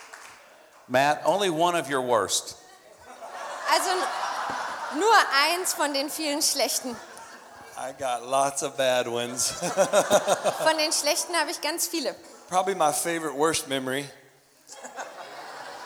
[0.88, 2.57] Matt, only one of your worst.
[3.70, 3.90] Also
[4.99, 5.12] nur
[5.49, 6.96] eins von den vielen schlechten.
[7.79, 9.51] I got lots of bad ones.
[10.62, 12.14] Von den schlechten habe ich ganz viele.
[12.49, 14.09] Probably my favorite worst memory.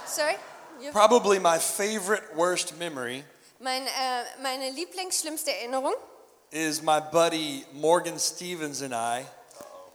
[0.06, 0.36] Sorry?
[0.80, 3.24] You- Probably my favorite worst memory
[3.58, 5.94] Mein, äh, meine lieblingsschlimmste Erinnerung
[6.52, 9.26] is my buddy Morgan Stevens and I,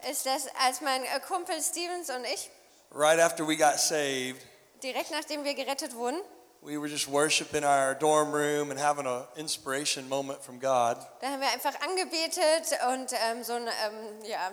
[0.09, 2.51] ist, dass als mein äh, Kumpel Stevens und ich,
[2.91, 4.41] right after we got saved,
[4.85, 6.21] direkt nachdem wir gerettet wurden,
[6.61, 10.97] we were just worshiping our dorm room and having an inspiration moment from God.
[11.21, 14.51] da haben wir einfach angebetet und ähm, so einen ähm, ja,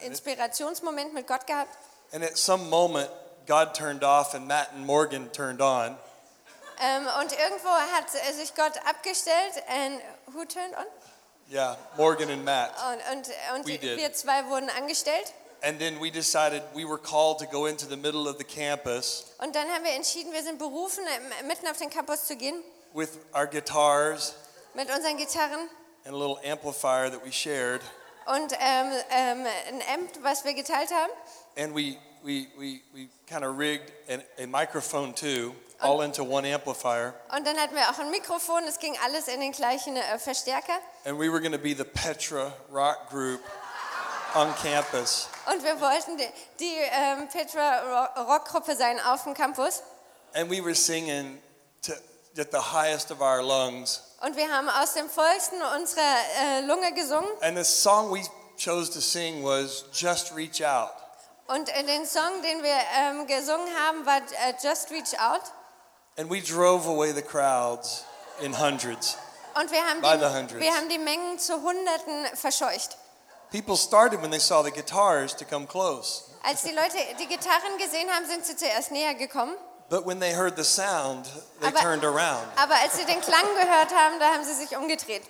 [0.00, 1.76] Inspirationsmoment mit Gott gehabt.
[2.12, 3.10] And at some moment,
[3.46, 5.96] God turned off and Matt and Morgan turned on.
[6.78, 9.62] Ähm, und irgendwo hat sich Gott abgestellt.
[9.68, 10.00] And
[10.34, 10.84] who turned on?
[11.50, 12.72] Yeah, Morgan and Matt.
[12.90, 15.32] Und, und, und wir zwei wurden angestellt.
[15.66, 19.24] And then we decided we were called to go into the middle of the campus
[19.38, 22.62] Und dann haben wir entschieden, wir sind berufen, ähm, mitten auf den Campus zu gehen
[22.94, 24.34] with our guitars
[24.74, 25.68] mit unseren Gitarren
[26.04, 27.80] and a little amplifier that we shared.
[28.26, 31.12] und ähm, ähm, ein Amp, was wir geteilt haben.
[31.56, 36.44] And we, we, we, we kind of rigged an, a microphone too, all into one
[36.44, 37.12] amplifier.
[37.34, 40.78] Und dann hatten wir auch ein Mikrofon, es ging alles in den gleichen äh, Verstärker.
[41.04, 43.40] And we were going to be the Petra rock group
[44.36, 45.28] on campus.
[45.52, 46.28] Und wir wollten die,
[46.60, 49.82] die ähm, Petra Ro- Rockgruppe sein auf dem Campus.
[50.34, 51.40] And we were singing
[51.82, 51.92] to,
[52.38, 54.02] at the highest of our lungs.
[54.20, 56.02] Und wir haben aus dem vollsten unserer
[56.40, 57.28] äh, Lunge gesungen.
[57.42, 58.22] And the song we
[58.58, 60.92] chose to sing was Just Reach Out.
[61.48, 65.42] Und in den Song, den wir ähm, gesungen haben, war äh, Just Reach Out.
[66.18, 68.04] And we drove away the crowds
[68.40, 69.16] in hundreds.
[69.54, 70.54] Und wir haben, By the hundreds.
[70.54, 72.96] die, wir haben die Mengen zu Hunderten verscheucht.
[73.52, 76.22] People started when they saw the guitars to come close.
[76.44, 79.54] Als die Leute die Gitarren gesehen haben, sind sie zuerst näher gekommen.
[79.88, 81.26] But when they heard the sound,
[81.60, 82.46] they Aber- turned around.
[82.56, 85.22] Aber als sie den Klang gehört haben, da haben sie sich umgedreht.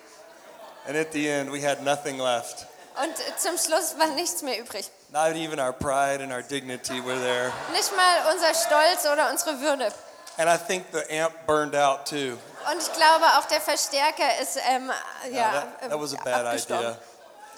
[0.89, 2.67] And at the end, we had nothing left.
[3.03, 4.91] Und zum Schluss war nichts mehr übrig.
[5.11, 7.53] Not even our pride and our dignity were there.
[7.73, 9.93] Nicht mal unser Stolz oder unsere Würde.
[10.39, 12.39] And I think the amp burned out too.
[12.71, 14.91] Und ich glaube, auch der Verstärker ist ähm,
[15.31, 16.97] ja, that- that was a bad idea.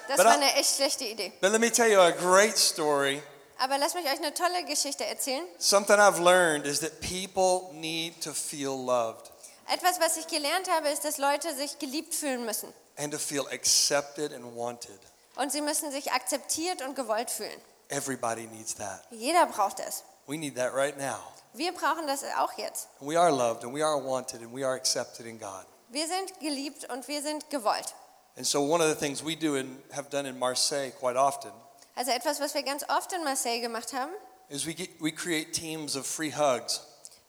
[0.08, 1.32] Das But war I- eine echt schlechte Idee.
[1.40, 3.22] But let me tell you a great story.
[3.58, 5.44] Aber lasst mich euch eine tolle Geschichte erzählen.
[5.58, 9.30] Something I've learned is that people need to feel loved
[9.70, 12.72] Etwas, was ich gelernt habe, ist, dass Leute sich geliebt fühlen müssen.
[12.96, 14.98] and to feel accepted and wanted.
[15.36, 17.60] Und sie müssen sich akzeptiert und gewollt fühlen.
[17.90, 19.02] Everybody needs that.
[19.10, 20.02] Jeder braucht es.
[20.26, 21.18] We need that right now.
[21.52, 22.88] Wir brauchen das auch jetzt.
[23.00, 25.66] We are loved and we are wanted and we are accepted in God.
[25.88, 27.94] Wir sind geliebt und wir sind gewollt.
[28.38, 31.50] And so one of the things we do and have done in Marseille quite often
[31.96, 34.12] Also etwas, was wir ganz oft in Marseille gemacht haben,
[34.48, 36.80] is we get, we create teams of free hugs.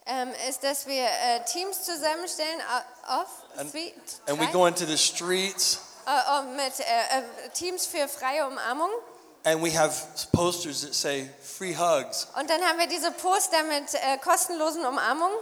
[0.05, 2.61] ähm, ist, dass wir äh, Teams zusammenstellen
[3.07, 3.91] au- auf And- three,
[4.27, 4.51] And we drei?
[4.53, 8.89] go into the streets Äh, äh, mit äh, äh, Teams für freie Umarmung.
[9.45, 9.91] and we have
[10.31, 12.27] posters that say free hugs.
[12.39, 15.35] Und dann haben wir diese Poster mit äh, kostenlosen Umarmungen.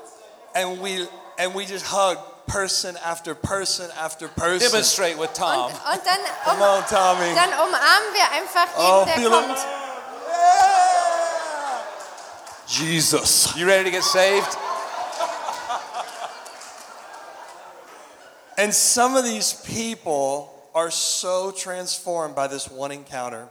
[0.54, 4.72] And we and we just hug person after person after person.
[4.72, 5.66] Demonstrate with Tom.
[5.66, 7.34] und dann, Come um, on, Tommy.
[7.36, 9.46] dann umarmen wir einfach Oh, jeden, feel der it.
[9.48, 9.60] kommt.
[12.68, 13.56] Jesus.
[13.56, 14.58] You ready to get saved?
[18.58, 23.48] And some of these people are so transformed by this one encounter.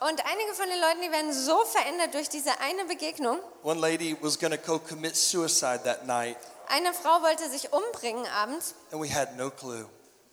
[0.00, 3.38] Und einige von den Leuten, die werden so verändert durch diese eine Begegnung.
[3.62, 6.36] One lady was going to go commit suicide that night,
[6.68, 9.88] Eine Frau wollte sich umbringen abends and we had no clue.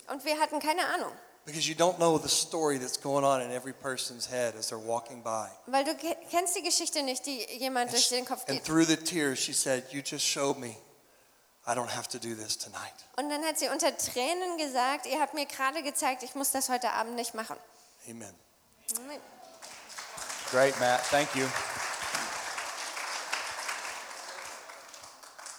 [0.09, 1.11] und wir hatten keine Ahnung.
[1.45, 4.77] Because you don't know the story that's going on in every person's head as they're
[4.77, 5.47] walking by.
[5.67, 8.65] Weil du ke- kennst die Geschichte nicht, die jemand durch den Kopf And geht.
[8.65, 10.77] through the tears, she said, You just showed me
[11.67, 12.93] I don't have to do this tonight.
[13.17, 16.69] Und dann hat sie unter Tränen gesagt, ihr habt mir gerade gezeigt, ich muss das
[16.69, 17.57] heute Abend nicht machen.
[18.09, 18.33] Amen.
[20.51, 21.01] Great, Matt.
[21.09, 21.45] Thank you.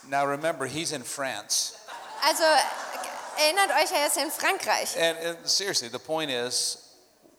[0.09, 1.73] Now remember, he's in France.
[2.23, 2.43] Also
[3.37, 4.95] erinnert euch, er ist in Frankreich.
[4.97, 6.77] And, and seriously, the point is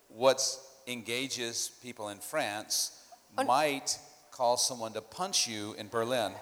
[0.09, 0.41] what
[0.87, 2.93] engages people in France
[3.37, 3.99] Und- might
[4.31, 6.35] cause someone to punch you in Berlin.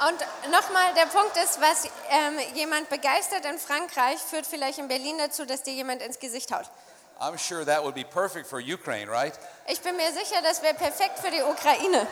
[0.00, 5.18] Und nochmal, der Punkt ist, was ähm, jemand begeistert in Frankreich, führt vielleicht in Berlin
[5.18, 6.64] dazu, dass dir jemand ins Gesicht haut.
[7.20, 9.38] I'm sure that would be perfect for Ukraine, right?
[9.68, 12.06] Ich bin mir sicher, das wäre perfekt für die Ukraine.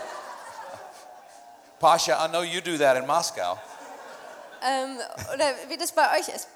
[1.81, 3.59] Pasha, I know you do that in Moscow.
[4.63, 4.99] Ähm,
[5.35, 6.49] oder wie das bei euch ist.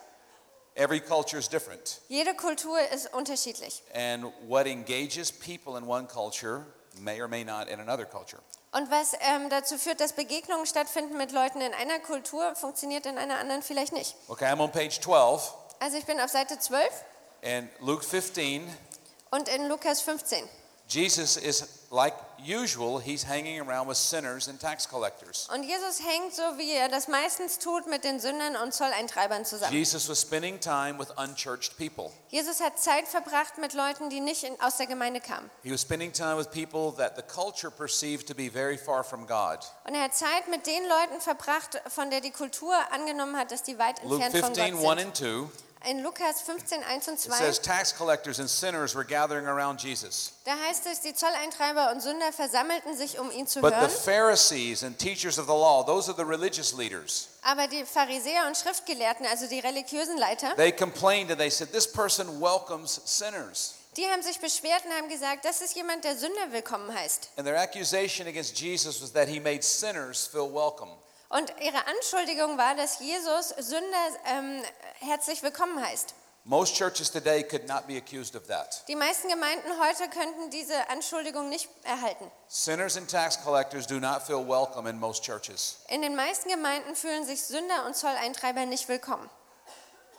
[0.77, 2.01] Every culture is different.
[2.09, 3.83] Jede Kultur ist unterschiedlich.
[3.95, 6.67] And what engages people in one culture
[7.01, 8.41] may or may not in another culture.
[8.73, 13.19] Und was ähm, dazu führt, dass Begegnungen stattfinden mit Leuten in einer Kultur, funktioniert in
[13.19, 14.17] einer anderen vielleicht nicht.
[14.27, 16.91] Okay, I'm on page 12, Also ich bin auf Seite 12
[17.45, 18.69] and Luke 15,
[19.31, 20.49] und in Lukas 15.
[20.89, 22.15] Jesus is like
[22.45, 25.49] usual, he's hanging around with sinners and tax collectors.
[25.53, 29.73] Und Jesus hängt so, wie er das meistens tut, mit den Sündern und Zolleintreibern zusammen.
[29.73, 32.11] Jesus was spending time with unchurched people.
[32.29, 35.49] Jesus hat Zeit verbracht mit Leuten, die nicht in, aus der Gemeinde kamen.
[35.63, 39.27] He was spending time with people that the culture perceived to be very far from
[39.27, 39.61] God.
[39.85, 43.63] Und er hat Zeit mit den Leuten verbracht, von der die Kultur angenommen hat, dass
[43.63, 45.29] die weit Luke entfernt von 15, Gott 1 sind.
[45.29, 49.05] and 2, In Lukas 15, 1 und it 2, says tax collectors and sinners were
[49.05, 50.33] gathering around Jesus.
[50.45, 53.91] da heißt es, die Zolleintreiber und Sünder versammelten sich, um ihn zu But the hören.
[53.91, 58.57] Pharisees and teachers of the law, those are the religious leaders, Aber die Pharisäer und
[58.57, 63.75] Schriftgelehrten, also die religiösen Leiter, they complained and they said, This person welcomes sinners.
[63.97, 67.29] die haben sich beschwert und haben gesagt, das ist jemand, der Sünder willkommen heißt.
[67.37, 70.91] And their accusation against Jesus was that he made sinners feel welcome.
[71.29, 74.63] Und ihre Anschuldigung war, dass Jesus Sünder ähm,
[75.01, 76.15] herzlich willkommen heißt.
[76.47, 78.85] Most churches today could not be accused of that.
[78.87, 82.31] Die meisten Gemeinden heute könnten diese Anschuldigung nicht erhalten.
[82.49, 85.79] Sinners and tax collectors do not feel welcome in most churches.
[85.89, 89.31] In den meisten Gemeinden fühlen sich Sünder und Zolleintreiber nicht willkommen.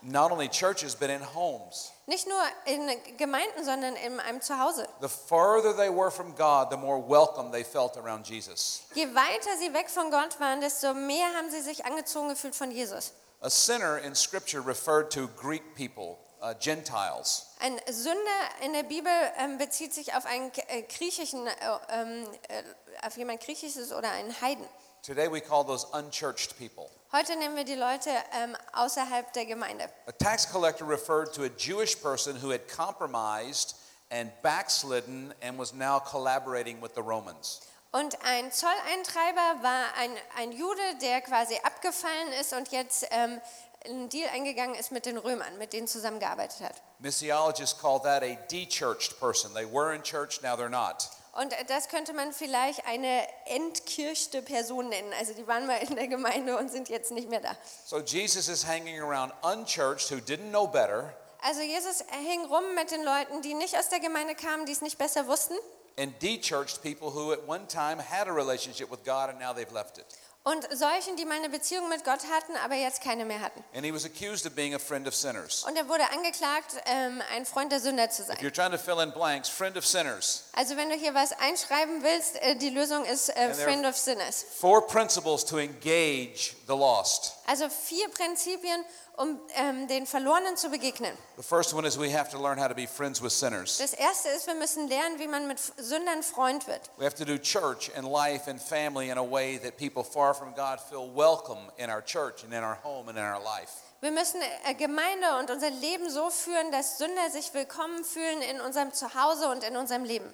[0.08, 1.92] Not only churches, but in homes.
[2.06, 4.88] Nicht nur in Gemeinden, sondern in einem Zuhause.
[5.02, 8.84] The farther they were from God, the more welcome they felt around Jesus.
[8.94, 12.70] Je weiter sie weg von Gott waren, desto mehr haben sie sich angezogen gefühlt von
[12.70, 13.14] Jesus.
[13.42, 17.48] A sinner in Scripture referred to Greek people, uh, Gentiles.
[17.60, 18.20] Ein Sünder
[18.64, 21.52] in der Bibel ähm, bezieht sich auf einen äh, griechischen, äh,
[21.90, 22.64] ähm, äh,
[23.06, 24.68] auf jemand griechisches oder einen Heiden.
[25.06, 26.90] Today we call those unchurched people.
[27.12, 29.88] Heute nehmen wir die Leute ähm, außerhalb der Gemeinde.
[30.08, 33.76] A tax collector referred to a Jewish person who had compromised
[34.10, 37.62] and backslidden and was now collaborating with the Romans.
[37.92, 43.40] Und ein Zolleintreiber war ein, ein Jude, der quasi abgefallen ist und jetzt ähm,
[43.86, 46.82] einen Deal eingegangen ist mit den Römern, mit denen zusammengearbeitet hat.
[46.98, 49.54] Missiologists call that a dechurched person.
[49.54, 51.12] They were in church, now they're not.
[51.36, 55.12] Und das könnte man vielleicht eine entkirchte Person nennen.
[55.20, 57.56] Also die waren mal in der Gemeinde und sind jetzt nicht mehr da.
[57.86, 62.90] So Jesus is hanging around unchurched who didn't know better Also Jesus hing rum mit
[62.90, 65.56] den Leuten, die nicht aus der Gemeinde kamen, die es nicht besser wussten.
[65.98, 69.72] and dechurched people who at one time had a relationship with God and now they've
[69.74, 70.06] left it.
[70.48, 73.64] Und solchen, die mal eine Beziehung mit Gott hatten, aber jetzt keine mehr hatten.
[73.76, 75.64] And he was accused of being a friend of sinners.
[75.64, 78.38] Und er wurde angeklagt, ähm, ein Freund der Sünder zu If sein.
[78.38, 80.44] you're trying to fill in blanks, friend of sinners.
[80.54, 83.98] Also wenn du hier was einschreiben willst, äh, die Lösung ist äh, there- Friend of
[83.98, 84.46] Sinners.
[84.60, 87.34] Four principles to engage the lost.
[87.48, 88.84] Also vier Prinzipien,
[89.18, 91.16] um ähm, den Verlorenen zu begegnen.
[91.38, 93.78] The first one is we have to learn how to be friends with sinners.
[93.78, 96.82] Das erste ist, wir müssen lernen, wie man mit Sündern Freund wird.
[96.98, 100.34] We have to do church and life and family in a way that people far
[100.34, 103.72] from God feel welcome in our church and in our home and in our life.
[104.02, 108.62] Wir müssen äh, Gemeinde und unser Leben so führen, dass Sünder sich willkommen fühlen in
[108.62, 110.32] unserem Zuhause und in unserem Leben.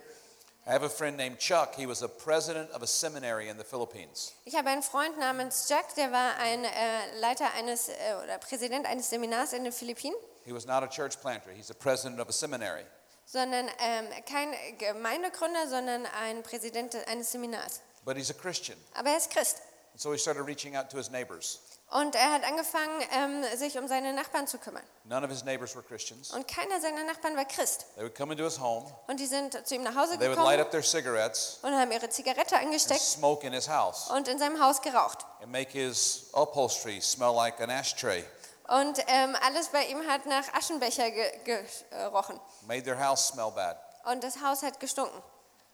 [0.68, 1.74] I have a friend named Chuck.
[1.76, 4.34] He was a president of a seminary in the Philippines.
[4.46, 7.94] Ich habe einen Freund namens Jack, der war ein äh, Leiter eines äh,
[8.24, 11.74] oder Präsident eines Seminars in den Philippinen, He was not a church planter, he's a
[11.74, 12.84] president of a seminary.
[13.26, 17.82] sondern ähm, kein Gemeindegründer, sondern ein Präsident eines Seminars.
[18.06, 18.78] But he's a Christian.
[18.94, 19.62] Aber er ist Christ.
[19.94, 21.60] And so he started reaching out to his neighbors.
[21.92, 24.84] Und er hat angefangen, ähm, sich um seine Nachbarn zu kümmern.
[25.04, 26.32] None of his neighbors were Christians.
[26.32, 27.86] Und keiner seiner Nachbarn war Christ.
[27.96, 30.38] They would come into his home, Und die sind zu ihm nach Hause they would
[30.38, 34.10] light gekommen up their cigarettes und haben ihre Zigarette and angesteckt smoke in his house
[34.10, 35.26] und in seinem Haus geraucht.
[35.42, 38.24] and make his upholstery smell like an ashtray.
[38.70, 42.40] Und ähm, alles bei ihm hat nach Aschenbecher ge gerochen.
[42.68, 43.78] Made their house smell bad.
[44.06, 45.22] Und das Haus hat gestunken.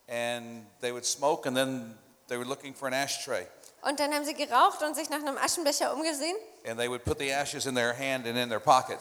[0.08, 1.96] And they would smoke and then
[2.28, 3.46] they were looking for an ashtray.
[3.84, 6.36] Und dann haben sie geraucht und sich nach einem Aschenbecher umgesehen.
[6.66, 8.98] And they would put the ashes in their hand and in their pocket.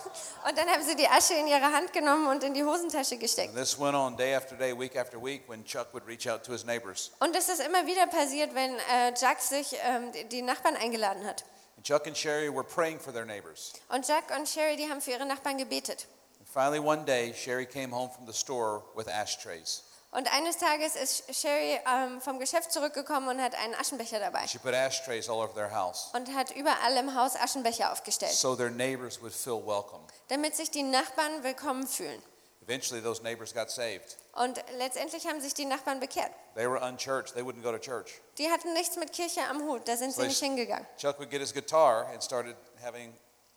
[0.46, 3.48] Und dann haben sie die Asche in ihre Hand genommen und in die Hosentasche gesteckt.
[3.48, 6.44] And this went on day after day, week after week, when Chuck would reach out
[6.44, 7.10] to his neighbors.
[7.20, 11.26] Und das ist immer wieder passiert, wenn äh, Jack sich ähm, die- die Nachbarn eingeladen
[11.26, 11.44] hat.
[11.76, 13.72] And Chuck and Sherry were praying for their neighbors.
[13.88, 16.06] Und Jack und Sherry, die haben für ihre Nachbarn gebetet.
[16.38, 19.82] And finally, one day, Sherry came home from the store with ashtrays.
[20.12, 24.46] Und eines Tages ist Sherry ähm, vom Geschäft zurückgekommen und hat einen Aschenbecher dabei.
[24.46, 28.56] She put ashtrays all over their house Und hat überall im Haus Aschenbecher aufgestellt, so
[28.56, 30.04] their neighbors would feel welcome.
[30.28, 32.22] damit sich die Nachbarn willkommen fühlen.
[32.62, 34.16] Eventually, those neighbors got saved.
[34.32, 36.32] Und letztendlich haben sich die Nachbarn bekehrt.
[36.56, 38.20] They were unchurched, they wouldn't go to church.
[38.38, 40.86] Die hatten nichts mit Kirche am Hut, da sind sie So nicht they- hingegangen.
[40.96, 43.14] Chuck would get his guitar and started having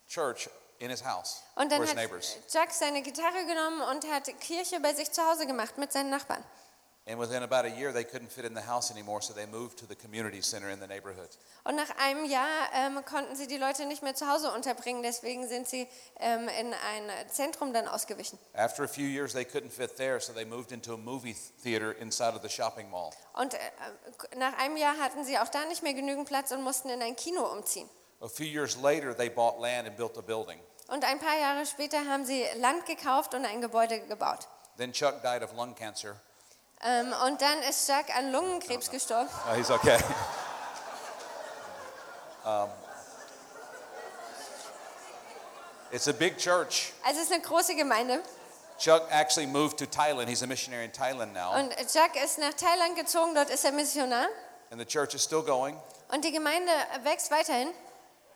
[0.07, 2.37] church in his house Und dann his hat neighbors.
[2.51, 6.43] Jack seine Gitarre genommen und hat Kirche bei sich zu Hause gemacht mit seinen Nachbarn.
[7.09, 9.79] And within about a year, they couldn't fit in the house anymore, so they moved
[9.79, 11.29] to the community center in the neighborhood.
[11.63, 15.47] Und nach einem Jahr ähm, konnten sie die Leute nicht mehr zu Hause unterbringen, deswegen
[15.47, 15.87] sind sie
[16.19, 18.37] ähm, in ein Zentrum dann ausgewichen.
[18.53, 21.97] After a few years, they couldn't fit there, so they moved into a movie theater
[21.97, 23.09] inside of the shopping mall.
[23.33, 23.57] Und äh,
[24.37, 27.15] nach einem Jahr hatten sie auch da nicht mehr genügend Platz und mussten in ein
[27.15, 27.89] Kino umziehen.
[28.21, 30.59] A few years later, they bought land and built a building.
[30.89, 34.47] Und ein paar Jahre später haben sie Land gekauft und ein Gebäude gebaut.
[34.77, 36.15] Then Chuck died of lung cancer.
[36.81, 39.29] Ähm, und dann ist Chuck an Lungenkrebs gestorben.
[39.49, 39.97] Oh, he's okay.
[42.45, 42.69] um,
[45.91, 46.93] it's a big church.
[47.05, 48.21] Also es ist eine große Gemeinde.
[48.79, 50.29] Chuck actually moved to Thailand.
[50.29, 53.73] He's a missionary in Thailand now, Und Chuck ist nach Thailand gezogen, dort ist er
[53.73, 54.27] Missionar.
[54.71, 55.77] and the church is still going.
[56.11, 56.71] Und die Gemeinde
[57.03, 57.69] wächst weiterhin.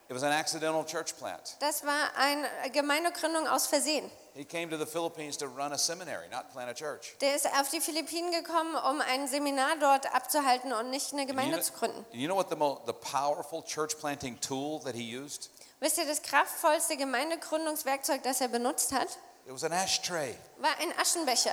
[0.09, 1.55] It was an accidental church plant.
[1.59, 4.11] Das war eine Gemeindegründung aus Versehen.
[4.35, 7.15] He came to the Philippines to run a seminary, not plant a church.
[7.21, 11.55] Der ist auf die Philippinen gekommen, um ein Seminar dort abzuhalten und nicht eine Gemeinde
[11.57, 12.05] know, zu gründen.
[12.11, 15.49] you know what the, the powerful church planting tool that he used?
[15.79, 19.07] Wisst ihr, das kraftvollste Gemeindegründungswerkzeug, das er benutzt hat,
[19.45, 20.35] It was an ashtray.
[20.59, 21.51] war ein Aschenbecher.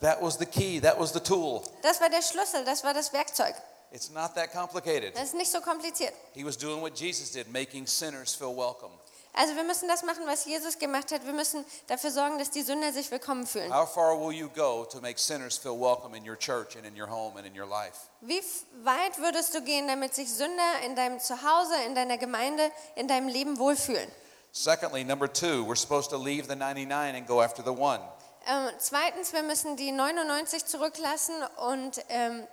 [0.00, 0.80] That was the key.
[0.80, 1.62] That was the tool.
[1.82, 3.54] Das war der Schlüssel, das war das Werkzeug.
[3.92, 5.14] It's not that complicated.
[5.14, 6.14] Das ist nicht so kompliziert.
[6.34, 8.90] He was doing what Jesus did, making sinners feel welcome.
[9.34, 11.24] Also wir müssen das machen, was Jesus gemacht hat.
[11.24, 13.74] Wir müssen dafür sorgen, dass die Sünder sich willkommen fühlen.
[13.74, 16.94] How far will you go to make sinners feel welcome in your church and in
[17.00, 18.08] your home and in your life?
[18.20, 18.42] Wie
[18.82, 23.28] weit würdest du gehen, damit sich Sünder in deinem Zuhause, in deiner Gemeinde, in deinem
[23.28, 24.10] Leben wohlfühlen?
[24.52, 28.00] Secondly, number two, we're supposed to leave the 99 and go after the one.
[28.46, 32.46] Ähm, zweitens, wir müssen die 99 zurücklassen und, ähm,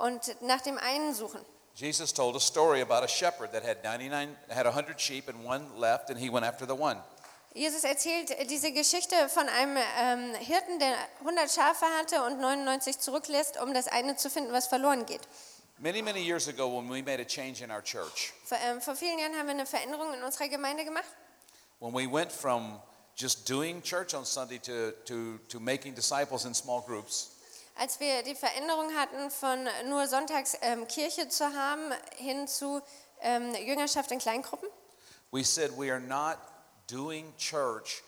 [0.00, 1.40] und nach dem einen suchen.
[1.74, 5.66] Jesus told a story about a shepherd that had 99, had 100 sheep and one
[5.78, 7.00] left, and he went after the one.
[7.54, 13.60] Jesus erzählt diese Geschichte von einem ähm, Hirten, der 100 Schafe hatte und 99 zurücklässt,
[13.60, 15.22] um das eine zu finden, was verloren geht.
[15.78, 18.94] Many, many years ago, when we made a change in our church, Vor, ähm, vor
[18.94, 21.06] vielen Jahren haben wir eine Veränderung in unserer Gemeinde gemacht.
[21.80, 22.78] when we went from
[23.16, 27.30] just doing church on Sunday to, to, to making disciples in small groups,
[27.80, 31.80] Als wir die Veränderung hatten, von nur sonntags ähm, Kirche zu haben,
[32.18, 32.82] hin zu
[33.22, 34.68] ähm, Jüngerschaft in Kleingruppen,
[35.32, 36.36] we said we are not
[36.90, 38.02] doing church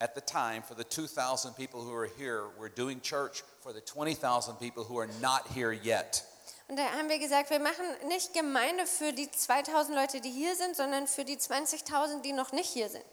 [0.00, 2.50] at the time for the 2,000 people who are here.
[2.58, 6.24] We're doing church for the 20,000 people who are not here yet.
[6.66, 10.56] Und da haben wir gesagt, wir machen nicht Gemeinde für die 2000 Leute, die hier
[10.56, 13.04] sind, sondern für die 20.000, die noch nicht hier sind.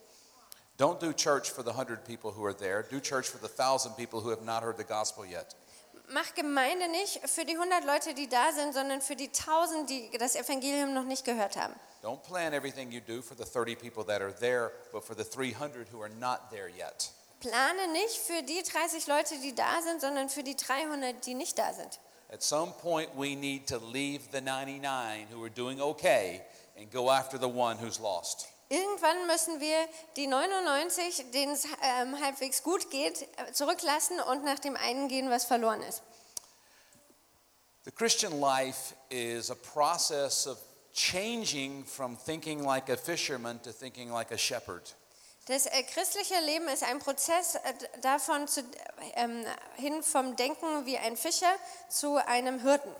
[0.80, 2.82] Don't do church for the 100 people who are there.
[2.90, 5.54] Do church for the 1,000 people who have not heard the gospel yet.
[6.12, 10.10] Mach Gemeinde nicht für die 100 Leute, die da sind, sondern für die 1000, die
[10.18, 11.74] das Evangelium noch nicht gehört haben.
[12.02, 15.24] Don't plan everything you do for the 30 people that are there, but for the
[15.24, 17.12] 300 who are not there yet.
[17.40, 21.60] Plane nicht für die 30 Leute, die da sind, sondern für die 300, die nicht
[21.60, 22.00] da sind.
[22.32, 26.42] At some point, we need to leave the 99 who are doing okay
[26.78, 28.48] and go after the one who's lost.
[28.72, 29.78] Irgendwann müssen wir
[30.16, 35.32] die 99, denen es ähm, halbwegs gut geht, äh, zurücklassen und nach dem einen gehen,
[35.32, 36.04] was verloren ist.
[37.86, 40.60] The Christian life is a process of
[40.94, 44.96] changing from thinking like a fisherman to thinking like a shepherd.
[45.48, 48.64] Das äh, christliche Leben ist ein Prozess äh, davon zu,
[49.16, 49.44] ähm,
[49.78, 51.56] hin vom Denken wie ein Fischer
[51.90, 52.94] zu einem Hirten.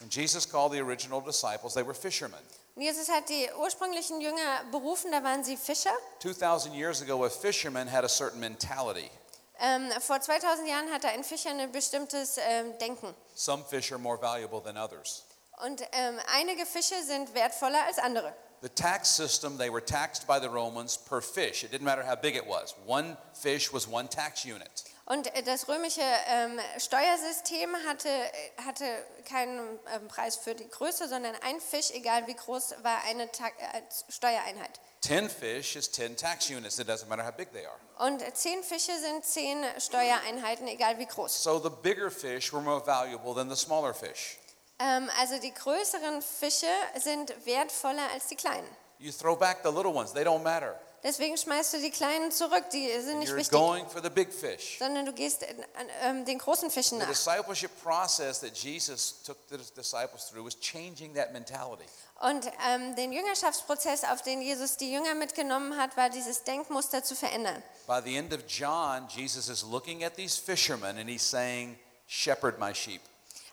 [0.00, 2.42] When Jesus called the original disciples, they were fishermen.
[2.78, 5.96] Jesus hat die ursprünglichen Jünger berufen, da waren sie Fischer.
[6.20, 9.10] 2,000 years ago, a fisherman had a certain mentality.
[9.58, 13.14] Ähm, vor 2000 Jahren hatte ein Fischer ein bestimmtes ähm, Denken.
[13.34, 15.24] Some fish are more valuable than others.
[15.64, 18.34] Und ähm, einige Fische sind wertvoller als andere.
[18.60, 21.64] The tax system, they were taxed by the Romans per fish.
[21.64, 22.74] It didn't matter how big it was.
[22.86, 24.84] One fish was one tax unit.
[25.06, 28.84] Und äh, das römische ähm, Steuersystem hatte, äh, hatte
[29.24, 29.60] keinen
[29.94, 33.82] ähm, Preis für die Größe, sondern ein Fisch, egal wie groß, war eine Ta äh,
[34.08, 34.80] Steuereinheit.
[35.02, 36.78] 10 fish is 10 tax units.
[36.80, 37.78] It doesn't matter how big they are.
[37.98, 41.42] Und zehn Fische sind zehn Steuereinheiten, egal wie groß.
[41.42, 44.38] So the bigger fish were more valuable than the smaller fish.
[44.80, 46.66] Ähm, also die größeren Fische
[46.98, 48.68] sind wertvoller als die kleinen.
[48.98, 50.74] You throw back the little ones, they don't matter.
[51.02, 54.32] Deswegen schmeißt du die kleinen zurück, die sind nicht You're wichtig, going for the big
[54.32, 54.76] fish.
[54.78, 55.54] sondern du gehst äh,
[56.02, 57.06] ähm, den großen Fischen nach.
[57.06, 61.84] The discipleship process that Jesus took the disciples through was changing that mentality.
[62.20, 67.14] Und ähm, den Jüngerschaftsprozess, auf den Jesus die Jünger mitgenommen hat, war dieses Denkmuster zu
[67.14, 67.62] verändern.
[67.86, 71.78] By the end of John, Jesus is looking at these fishermen and he's saying,
[72.08, 73.02] Shepherd my sheep.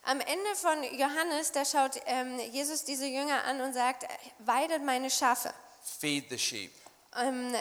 [0.06, 4.06] Am Ende von Johannes, da schaut ähm, Jesus diese Jünger an und sagt,
[4.40, 5.54] weidet meine Schafe,
[6.00, 6.72] Feed the sheep.
[7.18, 7.54] ähm,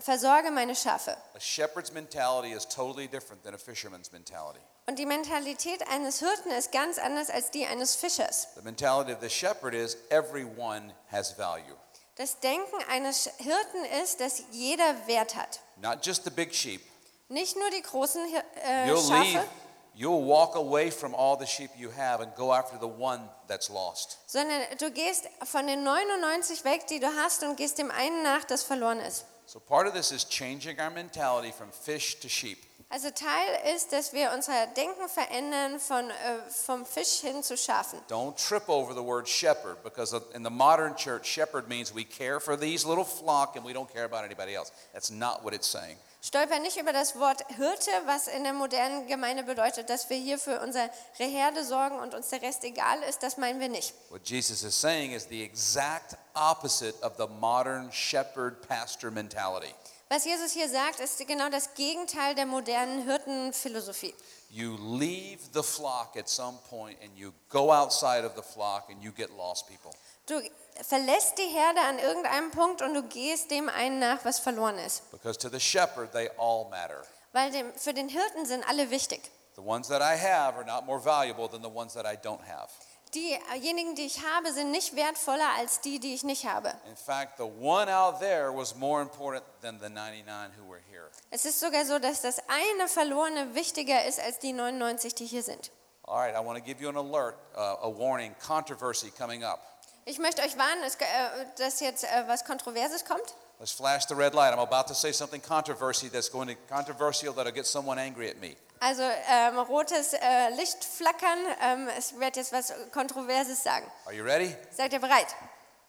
[0.00, 1.16] versorge meine Schafe.
[1.34, 4.60] A shepherd's mentality is totally different than a fisherman's mentality.
[4.86, 8.48] Und die Mentalität eines Hirten ist ganz anders als die eines Fischers.
[8.56, 11.76] The mentality of the shepherd is everyone has value,
[12.16, 15.60] Das Denken eines Hirten ist, dass jeder Wert hat.
[15.76, 16.80] not just the big sheep.
[17.28, 19.48] Nicht nur die großen Hir äh, You'll leave, Schafe,
[19.94, 23.70] you'll walk away from all the sheep you have and go after the one that's
[23.70, 24.18] lost.
[24.26, 28.44] sondern du gehst von den 99 weg, die du hast, und gehst dem einen nach,
[28.44, 29.24] das verloren ist.
[29.46, 32.58] So part of this is changing our mentality from fish to sheep.
[32.92, 36.14] Also Teil ist, dass wir unser Denken verändern von, äh,
[36.50, 38.00] vom Fisch hin zu Schafen.
[38.08, 42.40] Don't trip over the word shepherd because in the modern church, shepherd means we care
[42.40, 44.72] for these little flock and we don't care about anybody else.
[44.92, 45.98] That's not what it's saying.
[46.22, 50.38] Stolper nicht über das Wort Hirte, was in der modernen Gemeinde bedeutet, dass wir hier
[50.38, 53.22] für unsere Herde sorgen und uns der Rest egal ist.
[53.22, 53.94] Das meinen wir nicht.
[54.10, 59.74] What Jesus is saying is the exact opposite of the modern shepherd pastor mentality.
[60.10, 64.14] Was Jesus hier sagt, ist genau das Gegenteil der modernen Hirtenphilosophie.
[64.52, 69.02] You leave the flock at some point and you go outside of the flock and
[69.02, 69.92] you get lost people.
[70.26, 70.40] Du
[70.82, 75.08] verlässt die Herde an irgendeinem Punkt und du gehst dem einen nach, was verloren ist.
[75.12, 77.04] Because to the shepherd, they all matter.
[77.32, 79.30] Weil dem, für den Hirten sind alle wichtig.
[79.54, 82.42] The ones that I have are not more valuable than the ones that I don't
[82.42, 82.70] have.
[83.14, 86.72] Diejenigen, die ich habe, sind nicht wertvoller als die, die ich nicht habe.
[86.88, 91.10] In fact, the one out there was more important than the 99 who were here.
[91.30, 95.42] Es ist sogar so, dass das eine Verlorene wichtiger ist als die 99, die hier
[95.42, 95.72] sind.
[96.04, 99.60] All right, I want to give you an alert, uh, a warning, controversy coming up.
[100.04, 103.34] Ich möchte euch warnen, äh, dass jetzt äh, was Kontroverses kommt.
[103.58, 104.54] Let's flash the red light.
[104.54, 108.40] I'm about to say something controversy that's going to controversial that'll get someone angry at
[108.40, 108.56] me.
[108.80, 111.38] Also ähm, rotes äh, Licht flackern.
[111.62, 113.86] Ähm, es wird jetzt was Kontroverses sagen.
[114.06, 114.56] Are you ready?
[114.70, 115.26] Seid ihr bereit?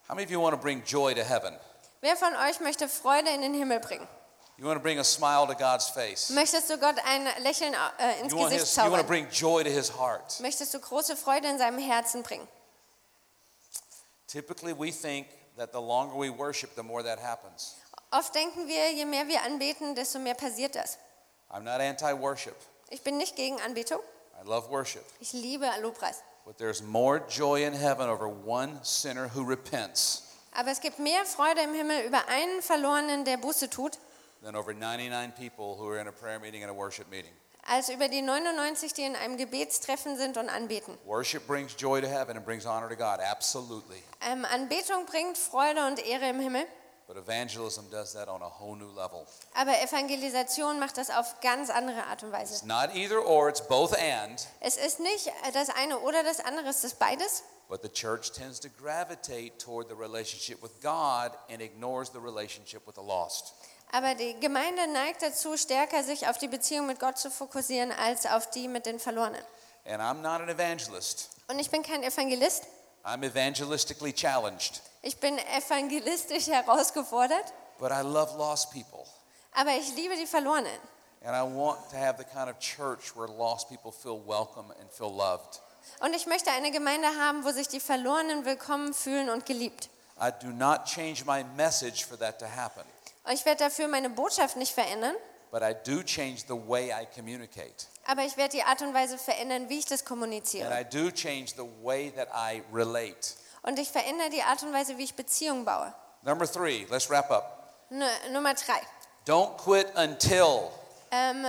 [0.08, 1.58] How many of you want to bring joy to heaven?
[2.02, 4.06] Wer von euch möchte Freude in den Himmel bringen?
[4.58, 6.28] You want to bring a smile to God's face?
[6.30, 9.06] Möchtest du Gott ein Lächeln äh, ins You Gesicht his, you want to zaubern?
[9.06, 10.38] bring joy to his heart?
[10.40, 12.46] Möchtest du große Freude in seinem Herzen bringen?
[14.26, 17.76] Typically, we think that the longer we worship, the more that happens.
[18.10, 20.98] Oft denken wir, je mehr wir anbeten, desto mehr passiert das.
[21.50, 22.56] I'm not anti worship,
[22.92, 24.00] Ich bin nicht gegen Anbetung.
[24.38, 25.02] I love worship.
[25.18, 26.22] Ich liebe Lobpreis.
[26.44, 30.24] But there's more joy in heaven over one sinner who repents
[30.54, 33.98] Aber es gibt mehr Freude im Himmel über einen Verlorenen, der Buße tut,
[34.42, 37.32] than over 99 people who are in a prayer meeting and a worship meeting.
[37.64, 40.98] als über die 99, die in einem Gebetstreffen sind und anbeten.
[41.06, 44.02] Worship brings joy to heaven and brings honor to God, absolutely.
[44.20, 46.66] Ähm, Anbetung bringt Freude und Ehre im Himmel,
[47.12, 49.26] But evangelism does that on a whole new level.
[49.54, 52.54] aber Evangelisation macht das auf ganz andere Art und Weise.
[52.54, 54.46] It's not either or, it's both and.
[54.60, 57.42] Es ist nicht das eine oder das andere, es ist beides.
[57.68, 62.86] But the church tends to gravitate toward the relationship with God and ignores the relationship
[62.86, 63.52] with the lost.
[63.90, 68.24] Aber die Gemeinde neigt dazu, stärker sich auf die Beziehung mit Gott zu fokussieren, als
[68.24, 69.42] auf die mit den Verlorenen.
[69.84, 72.62] And I'm not an evangelist, Und ich bin kein Evangelist,
[73.04, 74.80] I'm evangelistically challenged.
[75.02, 79.04] ich bin evangelistisch herausgefordert, But I love lost people.
[79.52, 80.78] aber ich liebe die Verlorenen.
[81.24, 84.90] And I want to have the kind of church where lost people feel welcome and
[84.92, 85.60] feel loved.
[86.00, 89.88] Und ich möchte eine Gemeinde haben, wo sich die Verlorenen willkommen fühlen und geliebt.
[90.20, 92.84] I do not change my message for that to happen,
[93.24, 95.14] Und ich werde dafür meine Botschaft nicht verändern,
[95.50, 97.86] but I do change the way I communicate.
[98.12, 100.70] Aber ich werde die Art und Weise verändern, wie ich das And kommuniziere.
[100.70, 103.34] I do change the way that I relate.
[103.62, 105.94] Und ich verändere die Art und Weise, wie ich Beziehungen baue.
[106.20, 107.86] Number three, let's wrap up.
[107.90, 108.80] N Nummer drei.
[109.26, 110.70] Don't quit until.
[111.10, 111.46] Ähm,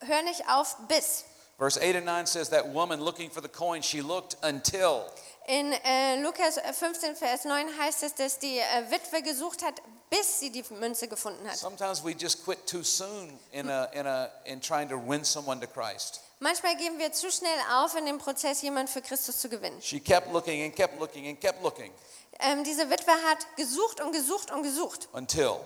[0.00, 1.24] hör nicht auf bis.
[1.56, 5.06] Verse 8 and 9 says that woman looking for the coin, she looked until.
[5.46, 9.80] In äh, Lukas 15, Vers 9 heißt es, dass die äh, Witwe gesucht hat,
[10.10, 11.56] bis sie die Münze gefunden hat.
[11.56, 15.60] Sometimes we just quit too soon in, a, in, a, in trying to win someone
[15.60, 16.20] to Christ.
[16.38, 19.80] Manchmal geben wir zu schnell auf in dem Prozess, jemanden für Christus zu gewinnen.
[19.80, 21.90] She kept looking and kept looking and kept looking
[22.38, 25.56] Ähm, diese Witwe hat gesucht und gesucht und gesucht, until.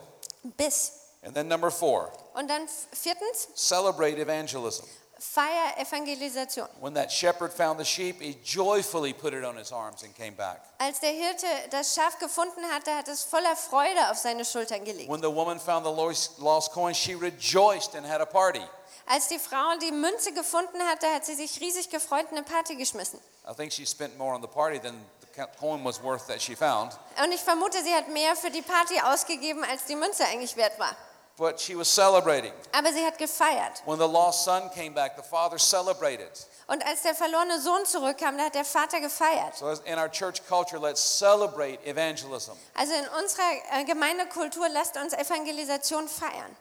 [0.57, 0.93] bis.
[1.23, 4.85] And then number four, Und dann viertens, celebrate evangelism.
[5.21, 6.67] Feier Evangelisation.
[6.81, 10.35] When that shepherd found the sheep, he joyfully put it on his arms and came
[10.35, 10.63] back.
[10.79, 15.11] Als der Hirte das Schaf gefunden hatte, hat es voller Freude auf seine Schultern gelegt.
[15.11, 18.63] When the woman found the lost lost coin, she rejoiced and had a party.
[19.07, 22.77] Als die Frau die Münze gefunden hatte, hat sie sich riesig gefreut und eine Party
[22.77, 23.21] geschmissen.
[23.47, 26.57] I think she spent more on the party than the coin was worth that she
[26.57, 26.99] found.
[27.23, 30.79] Und ich vermute, sie hat mehr für die Party ausgegeben, als die Münze eigentlich wert
[30.79, 30.97] war.
[31.41, 32.53] But she was celebrating.
[32.73, 33.83] Aber sie hat gefeiert.
[33.87, 36.29] When the lost son came back, the father celebrated.
[36.69, 39.57] Und als der verlorene Sohn zurückkam, da hat der Vater gefeiert.
[39.57, 42.53] So, in our church culture, let's celebrate evangelism.
[42.75, 46.55] Also in unserer äh, Gemeindekultur lasst uns Evangelisation feiern.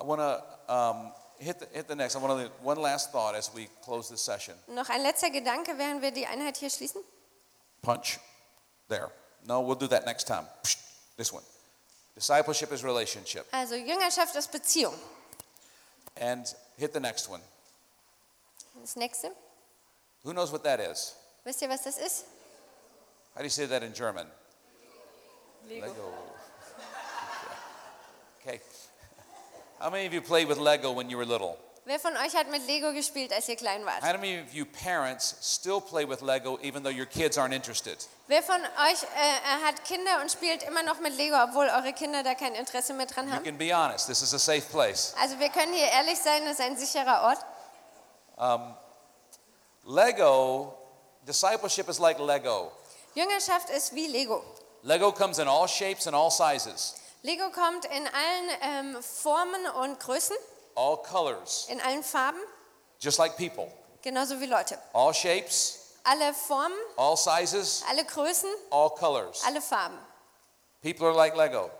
[0.00, 2.16] I want to um, hit, the, hit the next.
[2.16, 4.54] I want to one last thought as we close this session.
[4.68, 7.02] Noch ein letzter Gedanke, während wir die Einheit hier schließen.
[7.82, 8.18] Punch.
[8.88, 9.10] There.
[9.44, 10.46] No, we'll do that next time.
[11.16, 11.42] This one.
[12.14, 13.46] Discipleship is relationship.
[13.52, 14.94] Also Jüngerschaft ist Beziehung.
[16.20, 16.46] And
[16.76, 17.40] hit the next one.
[18.80, 19.32] Das nächste.
[20.22, 21.14] Who knows what that is?
[21.44, 22.24] Wisst ihr, was das ist?
[23.34, 24.26] How do you say that in German?
[25.68, 26.12] Lego.
[28.40, 28.60] Okay.
[29.80, 31.58] How many of you played with Lego when you were little?
[31.86, 34.00] Wer von euch hat mit Lego gespielt, als ihr klein wart?
[34.02, 38.08] How many of you parents still play with Lego even though your kids aren't interested?
[38.26, 42.22] Wer von euch äh, hat Kinder und spielt immer noch mit Lego, obwohl eure Kinder
[42.22, 43.44] da kein Interesse mehr dran You haben?
[43.44, 44.06] can be honest.
[44.06, 45.14] This is a safe place.
[45.20, 47.38] Also wir können hier ehrlich sein, das ist ein sicherer Ort.
[49.86, 50.74] Lego,
[51.26, 52.72] discipleship is like Lego.
[53.14, 54.42] Jüngerschaft ist wie Lego.
[54.82, 58.50] Lego comes in all shapes and all sizes, Lego kommt in allen
[58.96, 60.36] ähm, Formen und Größen,
[60.76, 62.40] all colors, in allen Farben,
[62.98, 63.68] just like people.
[64.02, 64.78] genauso wie Leute.
[64.92, 69.42] All shapes, Alle Formen, all sizes, alle Größen, all colors.
[69.46, 69.98] alle Farben.
[70.82, 71.70] People are like Lego.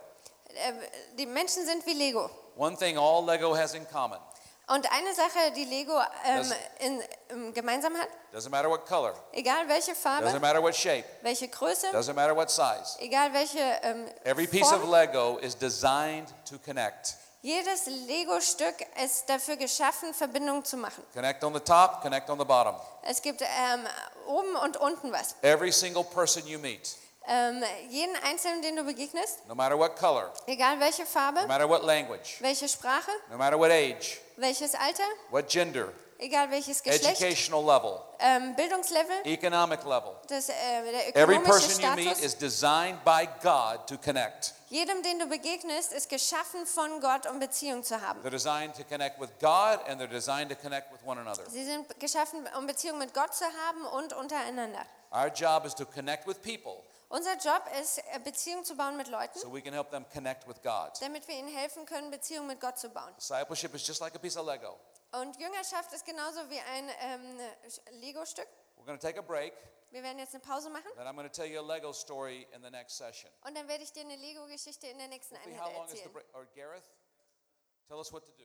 [0.54, 0.72] Äh,
[1.18, 2.30] die Menschen sind wie Lego.
[2.56, 4.18] One thing all Lego has in common
[4.66, 5.92] Und eine Sache, die Lego
[6.24, 10.74] ähm, in, ähm, gemeinsam hat, doesn't matter what color, egal welche doesn't Farbe, matter what
[10.74, 12.96] shape, welche Größe, doesn't matter what size.
[12.98, 17.14] egal welche ähm, Every piece of Form, Lego is designed to connect.
[17.44, 18.74] Jedes Lego-Stück
[19.04, 21.04] ist dafür geschaffen, Verbindungen zu machen.
[21.12, 22.74] Connect on the top, connect on the bottom.
[23.02, 23.86] Es gibt ähm,
[24.26, 25.36] oben und unten was.
[25.42, 30.30] Every single person you meet, Ähm, jeden Einzelnen, den du begegnest, no matter what color,
[30.46, 35.04] egal welche no Farbe, matter what language, welche Sprache, no matter what age, welches Alter,
[35.30, 35.88] what gender,
[36.18, 40.16] egal welches Geschlecht, educational level, ähm, Bildungslevel, economic level.
[40.28, 40.52] das, äh,
[41.12, 42.24] der Every person you meet Status.
[42.24, 44.54] is designed by God to connect.
[44.68, 48.20] Jedem, den du begegnest, ist geschaffen von Gott, um Beziehung zu haben.
[48.22, 51.44] They're designed to connect with God and they're designed to connect with one another.
[51.48, 54.84] Sie sind geschaffen, um Beziehung mit Gott zu haben und untereinander.
[55.12, 56.82] Our job is to connect with people
[57.14, 60.48] Unser Job ist, äh, Beziehung zu bauen mit Leuten, so we can help them connect
[60.48, 60.90] with God.
[61.00, 63.14] damit wir ihnen helfen können, Beziehung mit Gott zu bauen.
[63.16, 64.76] Discipleship is just like a piece of Lego.
[65.20, 67.40] Und Jüngerschaft ist genauso wie ein ähm,
[68.00, 68.48] Lego-Stück.
[68.76, 69.54] We're going to take a break,
[69.90, 72.46] Wir werden jetzt eine Pause machen then I'm going to tell you a Lego story
[72.52, 73.30] in the next session.
[73.46, 76.10] und dann werde ich dir eine Lego-Geschichte in der nächsten Einheit erzählen.
[76.34, 76.84] Or Gareth,
[77.86, 78.44] tell us what to do.